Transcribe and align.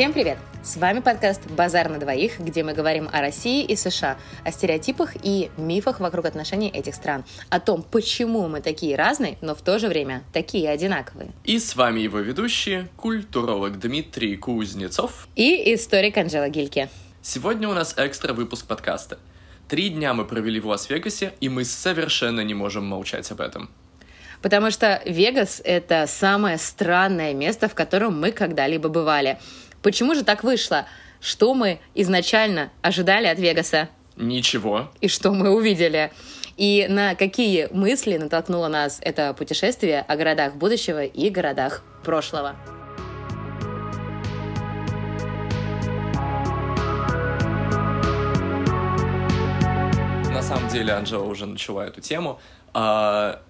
Всем 0.00 0.14
привет! 0.14 0.38
С 0.62 0.78
вами 0.78 1.00
подкаст 1.00 1.46
«Базар 1.50 1.90
на 1.90 1.98
двоих», 1.98 2.40
где 2.40 2.62
мы 2.62 2.72
говорим 2.72 3.10
о 3.12 3.20
России 3.20 3.62
и 3.62 3.76
США, 3.76 4.16
о 4.46 4.50
стереотипах 4.50 5.10
и 5.22 5.50
мифах 5.58 6.00
вокруг 6.00 6.24
отношений 6.24 6.70
этих 6.70 6.94
стран, 6.94 7.22
о 7.50 7.60
том, 7.60 7.82
почему 7.82 8.48
мы 8.48 8.62
такие 8.62 8.96
разные, 8.96 9.36
но 9.42 9.54
в 9.54 9.60
то 9.60 9.78
же 9.78 9.88
время 9.88 10.22
такие 10.32 10.70
одинаковые. 10.70 11.32
И 11.44 11.58
с 11.58 11.76
вами 11.76 12.00
его 12.00 12.18
ведущие, 12.20 12.88
культуролог 12.96 13.78
Дмитрий 13.78 14.38
Кузнецов 14.38 15.28
и 15.36 15.74
историк 15.74 16.16
Анжела 16.16 16.48
Гильке. 16.48 16.88
Сегодня 17.20 17.68
у 17.68 17.74
нас 17.74 17.92
экстра 17.98 18.32
выпуск 18.32 18.64
подкаста. 18.66 19.18
Три 19.68 19.90
дня 19.90 20.14
мы 20.14 20.24
провели 20.24 20.60
в 20.60 20.66
Лас-Вегасе, 20.66 21.34
и 21.42 21.50
мы 21.50 21.64
совершенно 21.64 22.40
не 22.40 22.54
можем 22.54 22.86
молчать 22.86 23.30
об 23.32 23.42
этом. 23.42 23.68
Потому 24.40 24.70
что 24.70 25.02
Вегас— 25.04 25.60
это 25.64 26.06
самое 26.06 26.56
странное 26.56 27.34
место, 27.34 27.68
в 27.68 27.74
котором 27.74 28.18
мы 28.18 28.32
когда-либо 28.32 28.88
бывали— 28.88 29.38
Почему 29.82 30.14
же 30.14 30.24
так 30.24 30.44
вышло? 30.44 30.86
Что 31.20 31.54
мы 31.54 31.80
изначально 31.94 32.70
ожидали 32.82 33.26
от 33.26 33.38
Вегаса? 33.38 33.88
Ничего. 34.16 34.90
И 35.00 35.08
что 35.08 35.32
мы 35.32 35.50
увидели? 35.50 36.12
И 36.58 36.86
на 36.90 37.14
какие 37.14 37.68
мысли 37.72 38.18
натолкнуло 38.18 38.68
нас 38.68 38.98
это 39.00 39.32
путешествие 39.32 40.02
о 40.02 40.16
городах 40.16 40.56
будущего 40.56 41.04
и 41.04 41.30
городах 41.30 41.82
прошлого? 42.04 42.56
На 50.30 50.42
самом 50.42 50.68
деле 50.68 50.92
Анжела 50.92 51.24
уже 51.24 51.46
начала 51.46 51.86
эту 51.86 52.02
тему. 52.02 52.38
А, 52.74 53.40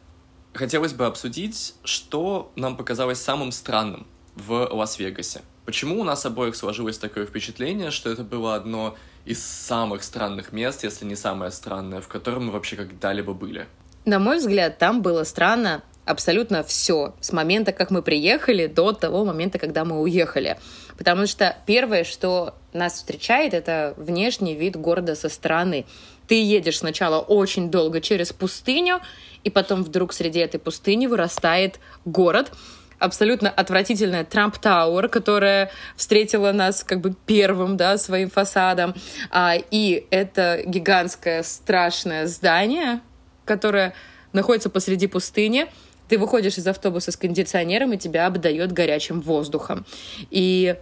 хотелось 0.55 0.93
бы 0.93 1.07
обсудить, 1.07 1.75
что 1.83 2.53
нам 2.55 2.77
показалось 2.77 3.21
самым 3.21 3.51
странным 3.51 4.07
в 4.37 4.69
Лас-Вегасе. 4.71 5.41
Почему 5.65 6.01
у 6.01 6.05
нас 6.05 6.25
обоих 6.27 6.57
сложилось 6.57 6.99
такое 6.99 7.27
впечатление, 7.27 7.91
что 7.91 8.11
это 8.11 8.25
было 8.25 8.55
одно 8.55 8.97
из 9.25 9.45
самых 9.45 10.03
странных 10.03 10.53
мест, 10.53 10.85
если 10.85 11.05
не 11.05 11.17
самое 11.17 11.51
странное, 11.51 12.01
в 12.01 12.09
котором 12.09 12.47
мы 12.47 12.53
вообще 12.53 12.77
когда-либо 12.77 13.35
были? 13.35 13.67
На 14.05 14.19
мой 14.19 14.39
взгляд, 14.39 14.79
там 14.79 15.03
было 15.03 15.25
странно 15.25 15.83
абсолютно 16.05 16.63
все 16.63 17.15
с 17.21 17.33
момента, 17.33 17.73
как 17.73 17.91
мы 17.91 18.03
приехали, 18.03 18.67
до 18.67 18.93
того 18.93 19.25
момента, 19.25 19.59
когда 19.59 19.85
мы 19.85 20.01
уехали. 20.01 20.59
Потому 20.99 21.27
что 21.27 21.57
первое, 21.67 22.05
что 22.05 22.55
нас 22.73 22.95
встречает, 22.95 23.55
это 23.55 23.95
внешний 23.97 24.55
вид 24.55 24.77
города 24.77 25.15
со 25.15 25.29
стороны. 25.29 25.87
Ты 26.27 26.43
едешь 26.43 26.79
сначала 26.79 27.21
очень 27.21 27.71
долго 27.71 28.01
через 28.01 28.33
пустыню, 28.33 29.01
и 29.45 29.51
потом 29.51 29.83
вдруг 29.83 30.13
среди 30.13 30.41
этой 30.41 30.59
пустыни 30.59 31.07
вырастает 31.07 31.81
город, 32.05 32.53
абсолютно 33.01 33.51
отвратительная 33.51 34.25
Трамп 34.25 34.59
Тауэр, 34.59 35.09
которая 35.09 35.73
встретила 35.97 36.53
нас 36.53 36.85
как 36.85 37.01
бы 37.01 37.15
первым, 37.27 37.77
да, 37.77 37.99
своим 37.99 38.31
фасадом. 38.31 38.95
А, 39.31 39.55
и 39.71 40.07
это 40.11 40.63
гигантское 40.65 41.43
страшное 41.43 42.27
здание, 42.27 43.01
которое 43.45 43.95
находится 44.33 44.71
посреди 44.71 45.09
пустыни. 45.09 45.67
Ты 46.09 46.19
выходишь 46.19 46.59
из 46.59 46.67
автобуса 46.67 47.11
с 47.11 47.17
кондиционером, 47.17 47.93
и 47.95 47.99
тебя 47.99 48.27
обдает 48.27 48.73
горячим 48.73 49.21
воздухом. 49.21 49.87
И 50.31 50.77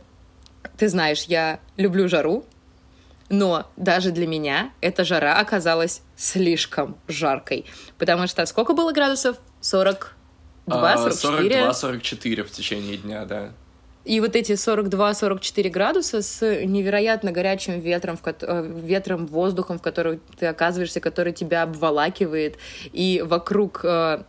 ты 0.76 0.88
знаешь, 0.88 1.24
я 1.24 1.60
люблю 1.76 2.08
жару, 2.08 2.44
но 3.28 3.70
даже 3.76 4.10
для 4.10 4.26
меня 4.26 4.72
эта 4.80 5.04
жара 5.04 5.38
оказалась 5.38 6.02
слишком 6.16 6.98
жаркой. 7.06 7.66
Потому 7.98 8.26
что 8.26 8.44
сколько 8.46 8.72
было 8.72 8.92
градусов? 8.92 9.36
40 9.60 10.17
42-44 11.70 12.42
в 12.44 12.50
течение 12.50 12.96
дня, 12.96 13.24
да. 13.24 13.50
И 14.04 14.20
вот 14.20 14.36
эти 14.36 14.52
42-44 14.52 15.68
градуса 15.68 16.22
с 16.22 16.40
невероятно 16.64 17.30
горячим 17.30 17.78
ветром, 17.80 18.16
в 18.16 18.22
ко- 18.22 18.34
э, 18.40 18.66
ветром, 18.82 19.26
воздухом, 19.26 19.78
в 19.78 19.82
который 19.82 20.20
ты 20.38 20.46
оказываешься, 20.46 21.00
который 21.00 21.32
тебя 21.32 21.62
обволакивает, 21.64 22.56
и 22.92 23.22
вокруг 23.26 23.80
э, 23.84 24.22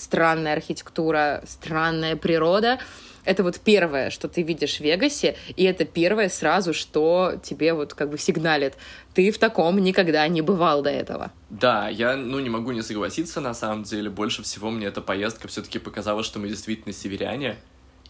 странная 0.00 0.54
архитектура, 0.54 1.42
странная 1.46 2.16
природа— 2.16 2.78
это 3.24 3.42
вот 3.42 3.60
первое, 3.60 4.10
что 4.10 4.28
ты 4.28 4.42
видишь 4.42 4.78
в 4.78 4.80
Вегасе, 4.80 5.36
и 5.56 5.64
это 5.64 5.84
первое 5.84 6.28
сразу, 6.28 6.72
что 6.72 7.34
тебе 7.42 7.74
вот 7.74 7.94
как 7.94 8.10
бы 8.10 8.18
сигналит. 8.18 8.74
Ты 9.14 9.30
в 9.30 9.38
таком 9.38 9.78
никогда 9.78 10.26
не 10.28 10.40
бывал 10.42 10.82
до 10.82 10.90
этого. 10.90 11.30
Да, 11.50 11.88
я, 11.88 12.16
ну, 12.16 12.40
не 12.40 12.48
могу 12.48 12.72
не 12.72 12.82
согласиться, 12.82 13.40
на 13.40 13.54
самом 13.54 13.82
деле. 13.82 14.10
Больше 14.10 14.42
всего 14.42 14.70
мне 14.70 14.86
эта 14.86 15.02
поездка 15.02 15.48
все-таки 15.48 15.78
показала, 15.78 16.22
что 16.22 16.38
мы 16.38 16.48
действительно 16.48 16.92
северяне. 16.94 17.56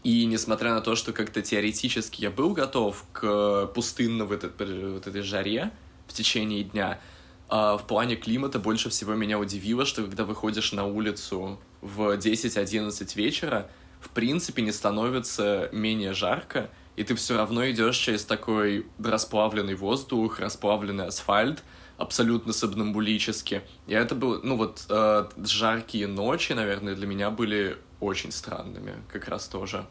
И 0.05 0.25
несмотря 0.27 0.73
на 0.73 0.81
то, 0.81 0.95
что 0.95 1.13
как-то 1.13 1.43
теоретически 1.43 2.23
я 2.23 2.31
был 2.31 2.53
готов 2.53 3.05
к 3.13 3.67
пустынно 3.75 4.25
в 4.25 4.33
этой, 4.33 4.51
вот 4.93 5.07
этой 5.07 5.23
жаре 5.23 5.71
в 6.07 6.15
течение 6.15 6.65
дня, 6.65 7.01
а 7.49 7.77
в 7.77 7.87
плане 7.87 8.17
климата 8.17 8.59
больше 8.59 8.89
всего 8.89 9.15
меня 9.15 9.39
удивило, 9.39 9.85
что 9.85 10.03
когда 10.03 10.25
выходишь 10.25 10.73
на 10.73 10.87
улицу 10.87 11.59
в 11.81 12.17
10-11 12.17 13.17
вечера, 13.17 13.69
в 14.01 14.11
принципе 14.11 14.63
не 14.63 14.73
становится 14.73 15.69
менее 15.73 16.15
жарко, 16.15 16.71
и 16.97 17.05
ты 17.05 17.15
все 17.15 17.37
равно 17.37 17.69
идешь 17.71 17.97
через 17.97 18.25
такой 18.25 18.87
расплавленный 19.03 19.75
воздух, 19.75 20.41
расплавленный 20.41 21.07
асфальт, 21.07 21.63
абсолютно 21.97 22.53
сомнамбулически. 22.53 23.63
И 23.87 23.95
это 23.95 24.15
было, 24.15 24.41
ну 24.43 24.57
вот, 24.57 24.85
э, 24.89 25.29
жаркие 25.45 26.07
ночи, 26.07 26.53
наверное, 26.53 26.95
для 26.95 27.07
меня 27.07 27.31
были 27.31 27.79
очень 28.01 28.33
странными, 28.33 28.95
как 29.13 29.29
раз 29.29 29.49
тоже. 29.49 29.87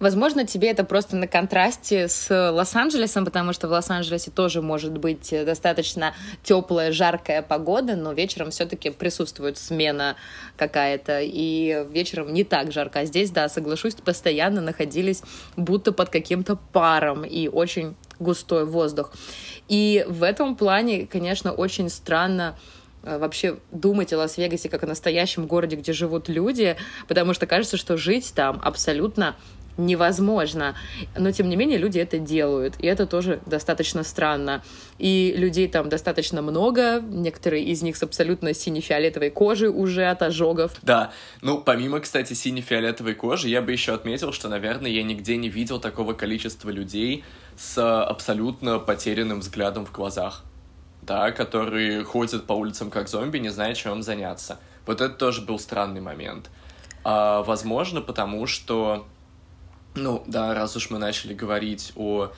Возможно, 0.00 0.46
тебе 0.46 0.70
это 0.70 0.84
просто 0.84 1.16
на 1.16 1.26
контрасте 1.26 2.08
с 2.08 2.28
Лос-Анджелесом, 2.30 3.24
потому 3.24 3.52
что 3.52 3.68
в 3.68 3.70
Лос-Анджелесе 3.70 4.30
тоже 4.30 4.60
может 4.60 4.98
быть 4.98 5.34
достаточно 5.44 6.14
теплая, 6.42 6.92
жаркая 6.92 7.42
погода, 7.42 7.96
но 7.96 8.12
вечером 8.12 8.50
все-таки 8.50 8.90
присутствует 8.90 9.56
смена 9.56 10.16
какая-то, 10.56 11.20
и 11.22 11.86
вечером 11.90 12.32
не 12.32 12.44
так 12.44 12.72
жарко. 12.72 13.00
А 13.00 13.04
здесь, 13.04 13.30
да, 13.30 13.48
соглашусь, 13.48 13.94
постоянно 13.94 14.60
находились 14.60 15.22
будто 15.56 15.92
под 15.92 16.10
каким-то 16.10 16.56
паром 16.56 17.24
и 17.24 17.48
очень 17.48 17.94
густой 18.18 18.64
воздух. 18.64 19.12
И 19.68 20.04
в 20.08 20.22
этом 20.22 20.56
плане, 20.56 21.06
конечно, 21.06 21.52
очень 21.52 21.88
странно 21.88 22.58
э, 23.02 23.18
вообще 23.18 23.58
думать 23.70 24.12
о 24.12 24.18
Лас-Вегасе 24.18 24.68
как 24.68 24.82
о 24.82 24.86
настоящем 24.86 25.46
городе, 25.46 25.76
где 25.76 25.92
живут 25.92 26.28
люди, 26.28 26.76
потому 27.08 27.34
что 27.34 27.46
кажется, 27.46 27.76
что 27.76 27.96
жить 27.96 28.32
там 28.34 28.60
абсолютно 28.62 29.36
невозможно. 29.76 30.74
Но, 31.16 31.32
тем 31.32 31.48
не 31.48 31.56
менее, 31.56 31.78
люди 31.78 31.98
это 31.98 32.18
делают. 32.18 32.74
И 32.78 32.86
это 32.86 33.06
тоже 33.06 33.40
достаточно 33.46 34.02
странно. 34.04 34.62
И 34.98 35.34
людей 35.36 35.68
там 35.68 35.88
достаточно 35.88 36.42
много. 36.42 37.00
Некоторые 37.00 37.64
из 37.64 37.82
них 37.82 37.96
с 37.96 38.02
абсолютно 38.02 38.54
сине-фиолетовой 38.54 39.30
кожей 39.30 39.68
уже 39.68 40.04
от 40.06 40.22
ожогов. 40.22 40.72
Да. 40.82 41.12
Ну, 41.42 41.60
помимо, 41.60 42.00
кстати, 42.00 42.32
сине-фиолетовой 42.34 43.14
кожи, 43.14 43.48
я 43.48 43.62
бы 43.62 43.72
еще 43.72 43.94
отметил, 43.94 44.32
что, 44.32 44.48
наверное, 44.48 44.90
я 44.90 45.02
нигде 45.02 45.36
не 45.36 45.48
видел 45.48 45.80
такого 45.80 46.12
количества 46.12 46.70
людей 46.70 47.24
с 47.56 48.02
абсолютно 48.02 48.78
потерянным 48.78 49.40
взглядом 49.40 49.86
в 49.86 49.92
глазах. 49.92 50.44
Да, 51.02 51.32
которые 51.32 52.02
ходят 52.02 52.46
по 52.46 52.54
улицам 52.54 52.90
как 52.90 53.08
зомби, 53.08 53.36
не 53.36 53.50
зная, 53.50 53.74
чем 53.74 54.02
заняться. 54.02 54.58
Вот 54.86 55.02
это 55.02 55.14
тоже 55.14 55.42
был 55.42 55.58
странный 55.58 56.00
момент. 56.00 56.48
А, 57.04 57.42
возможно, 57.42 58.00
потому 58.00 58.46
что 58.46 59.06
ну, 59.94 60.22
да, 60.26 60.54
раз 60.54 60.76
уж 60.76 60.90
мы 60.90 60.98
начали 60.98 61.34
говорить 61.34 61.92
о 61.96 62.32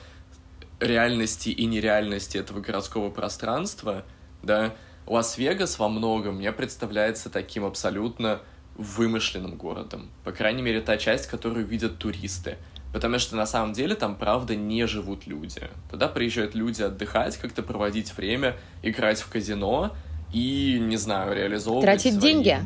реальности 0.79 1.49
и 1.49 1.65
нереальности 1.65 2.37
этого 2.37 2.59
городского 2.59 3.09
пространства, 3.09 4.03
да, 4.43 4.75
Лас-Вегас 5.07 5.79
во 5.79 5.89
многом 5.89 6.35
мне 6.35 6.51
представляется 6.51 7.29
таким 7.29 7.65
абсолютно 7.65 8.41
вымышленным 8.75 9.55
городом. 9.55 10.09
По 10.23 10.31
крайней 10.31 10.61
мере, 10.61 10.81
та 10.81 10.97
часть, 10.97 11.27
которую 11.27 11.65
видят 11.65 11.97
туристы. 11.97 12.57
Потому 12.93 13.19
что 13.19 13.35
на 13.35 13.45
самом 13.45 13.73
деле 13.73 13.95
там, 13.95 14.15
правда, 14.15 14.55
не 14.55 14.85
живут 14.85 15.27
люди. 15.27 15.61
Туда 15.89 16.07
приезжают 16.07 16.55
люди 16.55 16.81
отдыхать, 16.83 17.37
как-то 17.37 17.63
проводить 17.63 18.15
время, 18.15 18.55
играть 18.81 19.19
в 19.19 19.29
казино 19.29 19.95
и, 20.31 20.77
не 20.79 20.97
знаю, 20.97 21.35
реализовывать 21.35 21.85
Тратить 21.85 22.13
свои... 22.13 22.33
деньги 22.33 22.59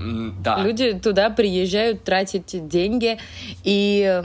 да. 0.00 0.62
Люди 0.62 0.98
туда 0.98 1.30
приезжают 1.30 2.04
тратить 2.04 2.68
деньги, 2.68 3.18
и 3.64 4.22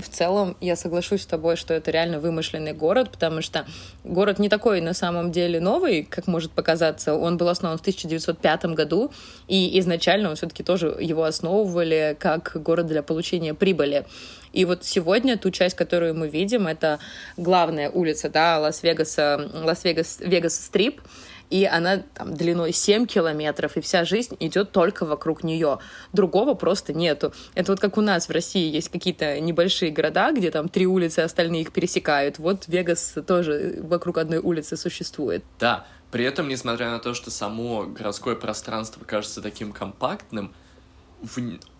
в 0.00 0.08
целом 0.08 0.56
я 0.60 0.76
соглашусь 0.76 1.22
с 1.22 1.26
тобой, 1.26 1.56
что 1.56 1.74
это 1.74 1.90
реально 1.90 2.20
вымышленный 2.20 2.72
город, 2.72 3.10
потому 3.10 3.42
что 3.42 3.66
город 4.02 4.38
не 4.38 4.48
такой 4.48 4.80
на 4.80 4.94
самом 4.94 5.30
деле 5.30 5.60
новый, 5.60 6.04
как 6.04 6.26
может 6.26 6.52
показаться. 6.52 7.14
Он 7.14 7.36
был 7.36 7.48
основан 7.48 7.78
в 7.78 7.80
1905 7.82 8.64
году, 8.66 9.12
и 9.46 9.78
изначально 9.78 10.30
он 10.30 10.36
все-таки 10.36 10.62
тоже 10.62 10.96
его 11.00 11.24
основывали 11.24 12.16
как 12.18 12.52
город 12.54 12.86
для 12.86 13.02
получения 13.02 13.54
прибыли. 13.54 14.06
И 14.52 14.64
вот 14.64 14.84
сегодня 14.84 15.38
ту 15.38 15.50
часть, 15.50 15.76
которую 15.76 16.14
мы 16.14 16.28
видим, 16.28 16.66
это 16.66 16.98
главная 17.36 17.90
улица, 17.90 18.28
да, 18.28 18.58
Лас-Вегаса, 18.58 19.50
Лас-Вегас, 19.62 20.20
Вегас-Стрип, 20.20 21.00
и 21.50 21.64
она 21.64 21.98
там 22.14 22.34
длиной 22.34 22.72
7 22.72 23.06
километров, 23.06 23.76
и 23.76 23.80
вся 23.80 24.04
жизнь 24.04 24.36
идет 24.40 24.72
только 24.72 25.04
вокруг 25.04 25.44
нее. 25.44 25.78
Другого 26.12 26.54
просто 26.54 26.92
нету. 26.92 27.32
Это 27.54 27.72
вот 27.72 27.80
как 27.80 27.98
у 27.98 28.00
нас 28.00 28.28
в 28.28 28.32
России 28.32 28.70
есть 28.70 28.88
какие-то 28.88 29.40
небольшие 29.40 29.90
города, 29.90 30.32
где 30.32 30.50
там 30.50 30.68
три 30.68 30.86
улицы, 30.86 31.20
остальные 31.20 31.62
их 31.62 31.72
пересекают. 31.72 32.38
Вот 32.38 32.68
Вегас 32.68 33.14
тоже 33.26 33.80
вокруг 33.82 34.18
одной 34.18 34.38
улицы 34.38 34.76
существует. 34.76 35.44
Да, 35.58 35.86
при 36.10 36.24
этом, 36.24 36.48
несмотря 36.48 36.90
на 36.90 36.98
то, 36.98 37.14
что 37.14 37.30
само 37.30 37.84
городское 37.84 38.36
пространство 38.36 39.04
кажется 39.04 39.42
таким 39.42 39.72
компактным, 39.72 40.54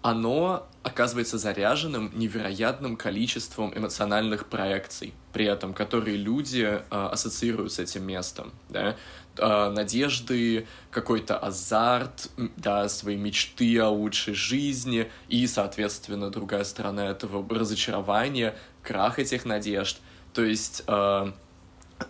оно 0.02 0.68
оказывается 0.82 1.38
заряженным 1.38 2.10
невероятным 2.14 2.96
количеством 2.96 3.72
эмоциональных 3.76 4.46
проекций, 4.46 5.14
при 5.32 5.46
этом, 5.46 5.72
которые 5.74 6.16
люди 6.16 6.64
э, 6.64 6.82
ассоциируют 6.90 7.72
с 7.72 7.78
этим 7.78 8.06
местом, 8.06 8.52
да, 8.68 8.96
надежды, 9.40 10.66
какой-то 10.90 11.38
азарт, 11.38 12.30
да, 12.56 12.88
свои 12.88 13.16
мечты 13.16 13.78
о 13.80 13.88
лучшей 13.88 14.34
жизни. 14.34 15.10
И, 15.28 15.46
соответственно, 15.46 16.30
другая 16.30 16.64
сторона 16.64 17.06
этого 17.06 17.46
разочарования, 17.54 18.56
крах 18.82 19.18
этих 19.18 19.44
надежд, 19.44 19.98
то 20.32 20.44
есть 20.44 20.82
э, 20.86 21.32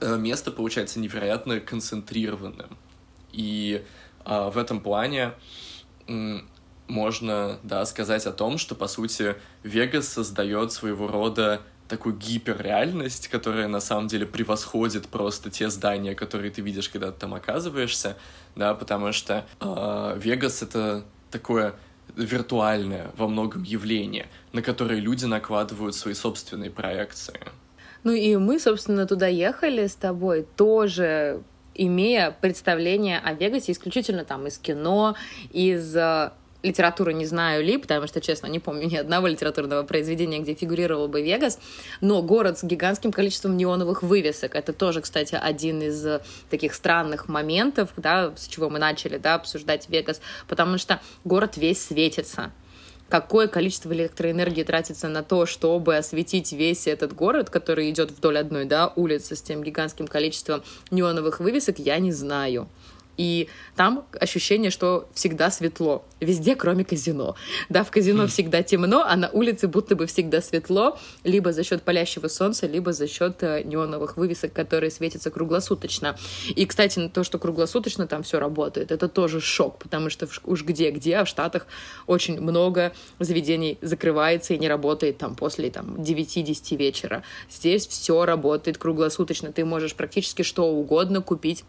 место 0.00 0.50
получается 0.50 1.00
невероятно 1.00 1.61
концентрированным, 1.61 2.77
и 3.32 3.85
э, 4.25 4.50
в 4.50 4.59
этом 4.59 4.81
плане 4.81 5.32
можно, 6.91 7.59
да, 7.62 7.87
сказать 7.87 8.27
о 8.27 8.32
том, 8.32 8.59
что, 8.59 8.75
по 8.75 8.88
сути, 8.88 9.37
Вегас 9.62 10.09
создает 10.09 10.73
своего 10.73 11.06
рода 11.06 11.62
такую 11.90 12.16
гиперреальность, 12.16 13.28
которая 13.28 13.69
на 13.69 13.81
самом 13.81 14.06
деле 14.06 14.25
превосходит 14.25 15.08
просто 15.08 15.50
те 15.50 15.69
здания, 15.69 16.14
которые 16.14 16.50
ты 16.50 16.62
видишь, 16.62 16.88
когда 16.88 17.10
ты 17.10 17.20
там 17.20 17.34
оказываешься, 17.34 18.16
да, 18.56 18.75
потому 18.75 19.12
что 19.12 19.44
э, 19.60 20.19
Вегас— 20.19 20.62
это 20.62 21.04
такое 21.31 21.75
виртуальное 22.16 23.10
во 23.16 23.28
многом 23.28 23.62
явление, 23.62 24.28
на 24.52 24.62
которое 24.62 25.00
люди 25.00 25.26
накладывают 25.26 25.94
свои 25.94 26.14
собственные 26.14 26.70
проекции. 26.70 27.40
Ну 28.04 28.12
и 28.12 28.36
мы, 28.36 28.58
собственно, 28.58 29.06
туда 29.06 29.26
ехали 29.26 29.86
с 29.86 29.94
тобой 29.94 30.46
тоже 30.56 31.43
имея 31.75 32.31
представление 32.31 33.19
о 33.19 33.32
Вегасе 33.34 33.72
исключительно 33.72 34.25
там 34.25 34.46
из 34.46 34.58
кино, 34.58 35.16
из 35.52 35.94
э, 35.96 36.31
литературу 36.62 37.10
не 37.10 37.26
знаю 37.26 37.64
ли, 37.64 37.78
потому 37.78 38.06
что, 38.06 38.20
честно, 38.20 38.46
не 38.46 38.58
помню 38.58 38.88
ни 38.88 38.96
одного 38.96 39.26
литературного 39.26 39.82
произведения, 39.82 40.40
где 40.40 40.54
фигурировал 40.54 41.08
бы 41.08 41.22
Вегас, 41.22 41.58
но 42.00 42.22
город 42.22 42.58
с 42.58 42.64
гигантским 42.64 43.12
количеством 43.12 43.56
неоновых 43.56 44.02
вывесок. 44.02 44.54
Это 44.54 44.72
тоже, 44.72 45.00
кстати, 45.00 45.38
один 45.40 45.82
из 45.82 46.20
таких 46.50 46.74
странных 46.74 47.28
моментов, 47.28 47.90
да, 47.96 48.32
с 48.36 48.46
чего 48.48 48.68
мы 48.68 48.78
начали, 48.78 49.18
да, 49.18 49.34
обсуждать 49.34 49.88
Вегас, 49.88 50.20
потому 50.48 50.78
что 50.78 51.00
город 51.24 51.56
весь 51.56 51.82
светится 51.82 52.50
какое 53.10 53.48
количество 53.48 53.92
электроэнергии 53.92 54.62
тратится 54.62 55.08
на 55.08 55.22
то, 55.22 55.44
чтобы 55.44 55.96
осветить 55.96 56.52
весь 56.52 56.86
этот 56.86 57.12
город, 57.12 57.50
который 57.50 57.90
идет 57.90 58.12
вдоль 58.12 58.38
одной 58.38 58.64
да, 58.64 58.92
улицы 58.94 59.34
с 59.34 59.42
тем 59.42 59.62
гигантским 59.62 60.06
количеством 60.06 60.62
неоновых 60.90 61.40
вывесок, 61.40 61.78
я 61.80 61.98
не 61.98 62.12
знаю 62.12 62.68
и 63.20 63.49
там 63.76 64.06
ощущение, 64.19 64.70
что 64.70 65.06
всегда 65.12 65.50
светло, 65.50 66.06
везде, 66.20 66.56
кроме 66.56 66.87
казино. 66.87 67.37
Да, 67.69 67.84
в 67.84 67.90
казино 67.90 68.26
всегда 68.26 68.62
темно, 68.62 69.05
а 69.06 69.14
на 69.14 69.28
улице 69.28 69.69
будто 69.69 69.94
бы 69.94 70.06
всегда 70.06 70.40
светло, 70.40 70.99
либо 71.22 71.52
за 71.52 71.62
счет 71.62 71.82
палящего 71.82 72.28
солнца, 72.28 72.67
либо 72.67 72.94
за 72.94 73.06
счет 73.06 73.43
э, 73.43 73.62
неоновых 73.62 74.17
вывесок, 74.17 74.55
которые 74.55 74.90
светятся 74.90 75.31
круглосуточно. 75.31 76.17
И, 76.49 76.64
кстати, 76.64 77.11
то, 77.12 77.22
что 77.22 77.38
круглосуточно 77.38 78.06
там 78.06 78.22
все 78.22 78.40
работает, 78.40 78.90
это 78.90 79.06
тоже 79.06 79.43
шок, 79.43 79.78
потому 79.78 80.08
что 80.08 80.26
уж 80.44 80.64
где-где, 80.64 81.17
а 81.17 81.25
в 81.25 81.28
Штатах 81.28 81.67
очень 82.06 82.40
много 82.40 82.94
заведений 83.19 83.76
закрывается 83.82 84.55
и 84.55 84.58
не 84.58 84.69
работает 84.69 85.19
там 85.19 85.37
после 85.37 85.70
там, 85.70 85.96
9-10 85.96 86.76
вечера. 86.76 87.22
Здесь 87.50 87.87
все 87.87 88.25
работает 88.25 88.78
круглосуточно, 88.78 89.52
ты 89.52 89.67
можешь 89.67 89.94
практически 89.94 90.40
что 90.40 90.64
угодно 90.64 91.20
купить 91.20 91.64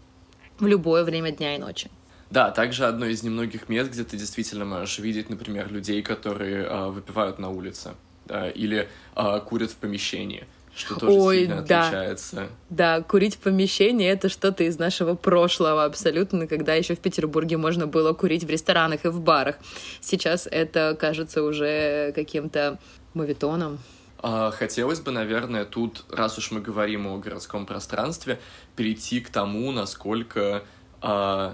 в 0.62 0.68
любое 0.68 1.04
время 1.04 1.32
дня 1.32 1.56
и 1.56 1.60
ночи. 1.60 1.90
Да, 2.30 2.52
также 2.52 2.86
одно 2.86 3.08
из 3.08 3.24
немногих 3.24 3.68
мест, 3.68 3.92
где 3.92 4.06
ты 4.06 4.16
действительно 4.16 4.64
можешь 4.64 5.00
видеть, 5.00 5.30
например, 5.30 5.70
людей, 5.70 6.02
которые 6.02 6.64
э, 6.64 6.88
выпивают 6.88 7.40
на 7.40 7.50
улице, 7.50 7.92
да, 8.26 8.50
или 8.50 8.88
э, 9.16 9.40
курят 9.46 9.72
в 9.72 9.76
помещении 9.76 10.46
что 10.74 10.96
тоже 10.96 11.20
Ой, 11.20 11.38
сильно 11.40 11.62
да. 11.62 11.82
отличается. 11.82 12.48
Да, 12.70 13.02
курить 13.02 13.36
в 13.36 13.40
помещении 13.40 14.08
это 14.08 14.30
что-то 14.30 14.64
из 14.64 14.80
нашего 14.80 15.16
прошлого 15.16 15.84
абсолютно, 15.84 16.48
когда 16.48 16.76
еще 16.76 16.96
в 16.96 17.00
Петербурге 17.00 17.58
можно 17.58 17.88
было 17.88 18.14
курить 18.14 18.44
в 18.44 18.50
ресторанах 18.50 19.06
и 19.06 19.10
в 19.10 19.20
барах. 19.20 19.58
Сейчас 20.00 20.48
это 20.50 20.96
кажется 21.00 21.44
уже 21.44 22.14
каким-то 22.16 22.80
мовитоном. 23.14 23.80
А, 24.22 24.52
хотелось 24.52 25.00
бы, 25.00 25.12
наверное, 25.12 25.66
тут, 25.66 26.06
раз 26.10 26.38
уж 26.38 26.52
мы 26.52 26.62
говорим 26.62 27.08
о 27.08 27.18
городском 27.18 27.66
пространстве, 27.66 28.40
перейти 28.76 29.20
к 29.20 29.30
тому, 29.30 29.72
насколько 29.72 30.64
э, 31.02 31.54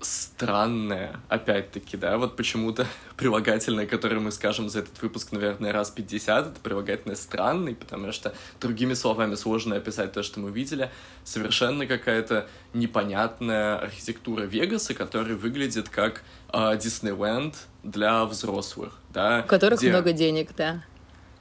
странное, 0.00 1.20
опять-таки, 1.28 1.96
да, 1.96 2.16
вот 2.16 2.36
почему-то 2.36 2.86
прилагательное, 3.16 3.86
которое 3.86 4.20
мы 4.20 4.30
скажем 4.30 4.68
за 4.68 4.80
этот 4.80 5.02
выпуск, 5.02 5.32
наверное, 5.32 5.72
раз 5.72 5.90
50, 5.90 6.46
это 6.46 6.60
прилагательное 6.60 7.16
странный, 7.16 7.74
потому 7.74 8.12
что 8.12 8.32
другими 8.60 8.94
словами 8.94 9.34
сложно 9.34 9.74
описать 9.74 10.12
то, 10.12 10.22
что 10.22 10.38
мы 10.38 10.52
видели, 10.52 10.90
совершенно 11.24 11.88
какая-то 11.88 12.46
непонятная 12.72 13.78
архитектура 13.78 14.42
Вегаса, 14.42 14.94
которая 14.94 15.34
выглядит 15.34 15.88
как 15.88 16.22
э, 16.52 16.78
Диснейленд 16.80 17.56
для 17.82 18.24
взрослых, 18.26 19.00
да. 19.12 19.42
У 19.44 19.48
которых 19.48 19.80
где... 19.80 19.90
много 19.90 20.12
денег, 20.12 20.50
да 20.56 20.84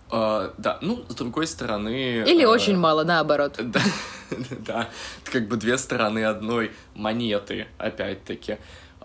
Uh, 0.10 0.54
да, 0.60 0.78
ну, 0.82 1.04
с 1.10 1.16
другой 1.16 1.48
стороны... 1.48 2.24
Или 2.28 2.46
uh, 2.46 2.48
очень 2.48 2.78
мало, 2.78 3.04
наоборот. 3.04 3.60
Да, 3.64 3.82
да, 4.66 4.90
это 5.22 5.32
как 5.32 5.48
бы 5.48 5.56
две 5.58 5.78
стороны 5.78 6.26
одной 6.26 6.72
монеты, 6.96 7.68
опять-таки. 7.78 8.58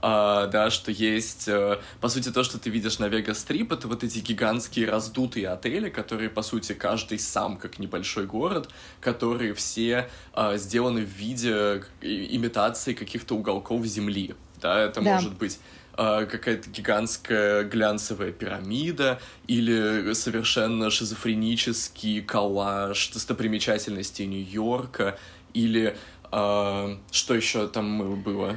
Uh, 0.02 0.46
да, 0.46 0.70
что 0.70 0.90
есть, 0.90 1.46
uh, 1.48 1.78
по 2.00 2.08
сути, 2.08 2.30
то, 2.30 2.42
что 2.42 2.58
ты 2.58 2.70
видишь 2.70 2.98
на 2.98 3.08
Вегас-Стрип, 3.08 3.72
это 3.72 3.86
вот 3.86 4.02
эти 4.02 4.20
гигантские 4.20 4.88
раздутые 4.88 5.50
отели, 5.50 5.90
которые, 5.90 6.30
по 6.30 6.40
сути, 6.40 6.72
каждый 6.72 7.18
сам 7.18 7.58
как 7.58 7.78
небольшой 7.78 8.24
город, 8.24 8.70
которые 9.02 9.52
все 9.52 10.08
uh, 10.32 10.56
сделаны 10.56 11.02
в 11.02 11.10
виде 11.10 11.82
имитации 12.00 12.94
каких-то 12.94 13.34
уголков 13.34 13.84
земли. 13.84 14.34
Да, 14.60 14.80
это 14.80 15.02
да. 15.02 15.14
может 15.14 15.34
быть 15.34 15.58
а, 16.02 16.24
какая-то 16.24 16.70
гигантская 16.70 17.62
глянцевая 17.64 18.32
пирамида 18.32 19.20
или 19.46 20.14
совершенно 20.14 20.88
шизофренический 20.88 22.22
коллаж 22.22 23.10
достопримечательностей 23.10 24.24
Нью-Йорка 24.24 25.18
или 25.52 25.94
э, 26.32 26.96
что 27.10 27.34
еще 27.34 27.68
там 27.68 28.22
было? 28.22 28.56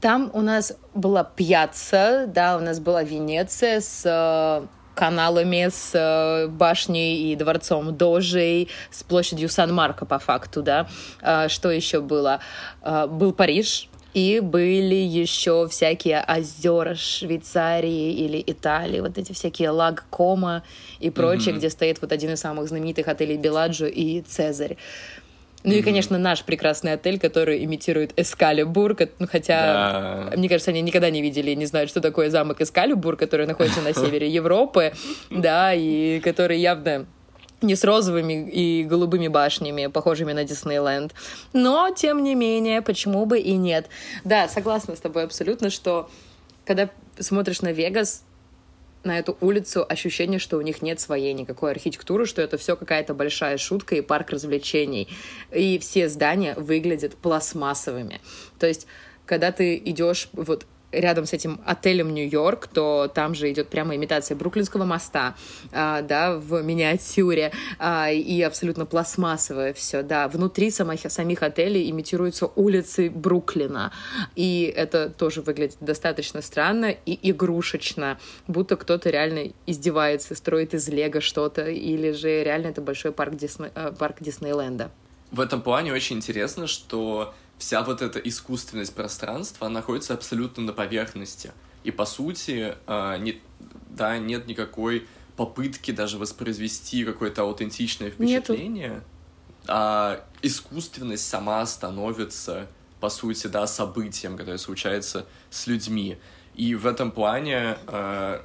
Там 0.00 0.30
у 0.32 0.42
нас 0.42 0.72
была 0.94 1.24
пьяца, 1.24 2.26
да, 2.28 2.56
у 2.56 2.60
нас 2.60 2.78
была 2.78 3.02
Венеция 3.02 3.80
с 3.80 4.02
э, 4.04 4.64
каналами, 4.94 5.70
с 5.72 6.46
башней 6.50 7.32
и 7.32 7.34
дворцом 7.34 7.96
Дожей, 7.96 8.68
с 8.92 9.02
площадью 9.02 9.48
Сан-Марко 9.48 10.06
по 10.06 10.20
факту, 10.20 10.62
да. 10.62 10.88
Что 11.48 11.70
еще 11.72 12.00
было? 12.00 12.38
Был 13.08 13.32
Париж, 13.32 13.89
и 14.14 14.40
были 14.40 14.94
еще 14.94 15.68
всякие 15.68 16.24
озера 16.26 16.94
Швейцарии 16.94 18.12
или 18.12 18.42
Италии, 18.44 19.00
вот 19.00 19.18
эти 19.18 19.32
всякие 19.32 19.68
Lag 19.68 20.00
Кома 20.10 20.62
и 20.98 21.10
прочее, 21.10 21.54
mm-hmm. 21.54 21.58
где 21.58 21.70
стоит 21.70 22.00
вот 22.00 22.12
один 22.12 22.32
из 22.32 22.40
самых 22.40 22.68
знаменитых 22.68 23.08
отелей 23.08 23.36
Беладжо 23.36 23.86
и 23.86 24.20
Цезарь. 24.22 24.76
Ну 25.62 25.72
mm-hmm. 25.72 25.78
и, 25.78 25.82
конечно, 25.82 26.18
наш 26.18 26.42
прекрасный 26.42 26.94
отель, 26.94 27.18
который 27.18 27.64
имитирует 27.64 28.18
Эскалибур, 28.18 28.96
ну, 29.18 29.26
хотя, 29.30 30.30
да. 30.30 30.36
мне 30.36 30.48
кажется, 30.48 30.70
они 30.70 30.80
никогда 30.80 31.10
не 31.10 31.20
видели 31.20 31.50
и 31.50 31.56
не 31.56 31.66
знают, 31.66 31.90
что 31.90 32.00
такое 32.00 32.30
замок 32.30 32.62
Эскалибур, 32.62 33.16
который 33.16 33.46
находится 33.46 33.82
на 33.82 33.92
севере 33.94 34.28
Европы, 34.28 34.92
да, 35.30 35.74
и 35.74 36.20
который 36.20 36.58
явно 36.58 37.06
не 37.62 37.76
с 37.76 37.84
розовыми 37.84 38.48
и 38.48 38.84
голубыми 38.84 39.28
башнями, 39.28 39.86
похожими 39.86 40.32
на 40.32 40.44
Диснейленд. 40.44 41.14
Но, 41.52 41.90
тем 41.90 42.22
не 42.22 42.34
менее, 42.34 42.82
почему 42.82 43.26
бы 43.26 43.38
и 43.38 43.52
нет. 43.56 43.88
Да, 44.24 44.48
согласна 44.48 44.96
с 44.96 45.00
тобой 45.00 45.24
абсолютно, 45.24 45.70
что 45.70 46.10
когда 46.64 46.90
смотришь 47.18 47.62
на 47.62 47.72
Вегас, 47.72 48.24
на 49.02 49.18
эту 49.18 49.36
улицу 49.40 49.86
ощущение, 49.88 50.38
что 50.38 50.58
у 50.58 50.60
них 50.60 50.82
нет 50.82 51.00
своей 51.00 51.32
никакой 51.32 51.70
архитектуры, 51.70 52.26
что 52.26 52.42
это 52.42 52.58
все 52.58 52.76
какая-то 52.76 53.14
большая 53.14 53.56
шутка 53.56 53.96
и 53.96 54.02
парк 54.02 54.30
развлечений. 54.30 55.08
И 55.50 55.78
все 55.78 56.08
здания 56.08 56.54
выглядят 56.54 57.16
пластмассовыми. 57.16 58.20
То 58.58 58.66
есть, 58.66 58.86
когда 59.24 59.52
ты 59.52 59.76
идешь 59.76 60.28
вот 60.32 60.66
рядом 60.92 61.26
с 61.26 61.32
этим 61.32 61.60
отелем 61.64 62.12
Нью-Йорк, 62.14 62.68
то 62.68 63.10
там 63.12 63.34
же 63.34 63.50
идет 63.50 63.68
прямо 63.68 63.94
имитация 63.96 64.36
Бруклинского 64.36 64.84
моста, 64.84 65.34
а, 65.72 66.02
да, 66.02 66.36
в 66.36 66.62
миниатюре, 66.62 67.52
а, 67.78 68.10
и 68.10 68.40
абсолютно 68.42 68.86
пластмассовое 68.86 69.72
все, 69.72 70.02
да. 70.02 70.28
Внутри 70.28 70.70
самих, 70.70 71.00
самих 71.10 71.42
отелей 71.42 71.90
имитируются 71.90 72.46
улицы 72.46 73.10
Бруклина, 73.10 73.92
и 74.36 74.72
это 74.74 75.10
тоже 75.10 75.42
выглядит 75.42 75.76
достаточно 75.80 76.42
странно 76.42 76.94
и 77.06 77.30
игрушечно, 77.30 78.18
будто 78.46 78.76
кто-то 78.76 79.10
реально 79.10 79.52
издевается, 79.66 80.34
строит 80.34 80.74
из 80.74 80.88
лего 80.88 81.20
что-то, 81.20 81.68
или 81.68 82.12
же 82.12 82.44
реально 82.44 82.68
это 82.68 82.80
большой 82.80 83.12
парк, 83.12 83.34
Дисней, 83.34 83.70
э, 83.74 83.92
парк 83.98 84.16
Диснейленда. 84.20 84.90
В 85.30 85.40
этом 85.40 85.62
плане 85.62 85.92
очень 85.92 86.16
интересно, 86.16 86.66
что 86.66 87.34
вся 87.60 87.82
вот 87.82 88.00
эта 88.00 88.18
искусственность 88.18 88.94
пространства 88.94 89.68
находится 89.68 90.14
абсолютно 90.14 90.62
на 90.64 90.72
поверхности. 90.72 91.52
И 91.84 91.90
по 91.90 92.06
сути, 92.06 92.74
э, 92.86 93.18
не, 93.18 93.40
да, 93.90 94.18
нет 94.18 94.46
никакой 94.46 95.06
попытки 95.36 95.90
даже 95.90 96.18
воспроизвести 96.18 97.04
какое-то 97.04 97.42
аутентичное 97.42 98.10
впечатление, 98.10 98.88
Нету. 98.88 99.04
а 99.68 100.24
искусственность 100.42 101.28
сама 101.28 101.64
становится, 101.66 102.66
по 102.98 103.10
сути, 103.10 103.46
да, 103.46 103.66
событием, 103.66 104.36
которое 104.38 104.58
случается 104.58 105.26
с 105.50 105.66
людьми. 105.66 106.16
И 106.54 106.74
в 106.74 106.86
этом 106.86 107.10
плане, 107.10 107.76
э, 107.86 108.40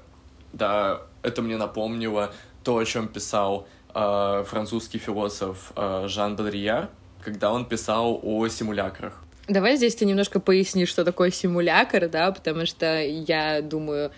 да, 0.51 1.01
это 1.21 1.41
мне 1.41 1.57
напомнило 1.57 2.33
то, 2.65 2.77
о 2.77 2.85
чем 2.85 3.07
писал 3.07 3.67
э, 3.93 4.43
французский 4.45 4.97
философ 4.97 5.71
э, 5.75 6.07
Жан 6.09 6.35
Бодрияр, 6.35 6.89
когда 7.25 7.51
он 7.51 7.65
писал 7.65 8.19
о 8.23 8.47
симулякрах. 8.47 9.19
Давай 9.47 9.77
здесь 9.77 9.95
ты 9.95 10.05
немножко 10.05 10.39
пояснишь, 10.39 10.89
что 10.89 11.03
такое 11.03 11.31
симулякр, 11.31 12.07
да, 12.07 12.31
потому 12.31 12.67
что 12.67 13.01
я 13.01 13.61
думаю, 13.61 14.11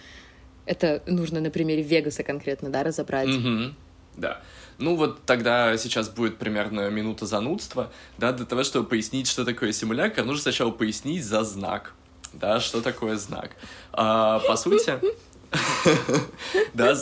это 0.66 1.02
нужно 1.08 1.40
на 1.40 1.50
примере 1.50 1.82
Вегаса 1.82 2.24
конкретно, 2.24 2.70
да, 2.70 2.84
разобрать. 2.84 3.30
Mm-hmm. 3.30 3.74
Да. 4.18 4.42
Ну 4.78 4.96
вот 4.96 5.24
тогда 5.26 5.78
сейчас 5.78 6.10
будет 6.10 6.38
примерно 6.38 6.90
минута 6.90 7.26
занудства, 7.26 7.92
да, 8.18 8.34
для 8.34 8.46
того, 8.46 8.64
чтобы 8.64 8.88
пояснить, 8.88 9.28
что 9.28 9.46
такое 9.46 9.72
симулякр, 9.72 10.24
нужно 10.24 10.42
сначала 10.42 10.72
пояснить 10.72 11.24
за 11.24 11.44
знак, 11.44 11.94
да, 12.34 12.60
что 12.60 12.82
такое 12.82 13.16
знак. 13.16 13.52
А, 13.94 14.40
по 14.40 14.56
сути, 14.58 15.00
да, 16.74 16.96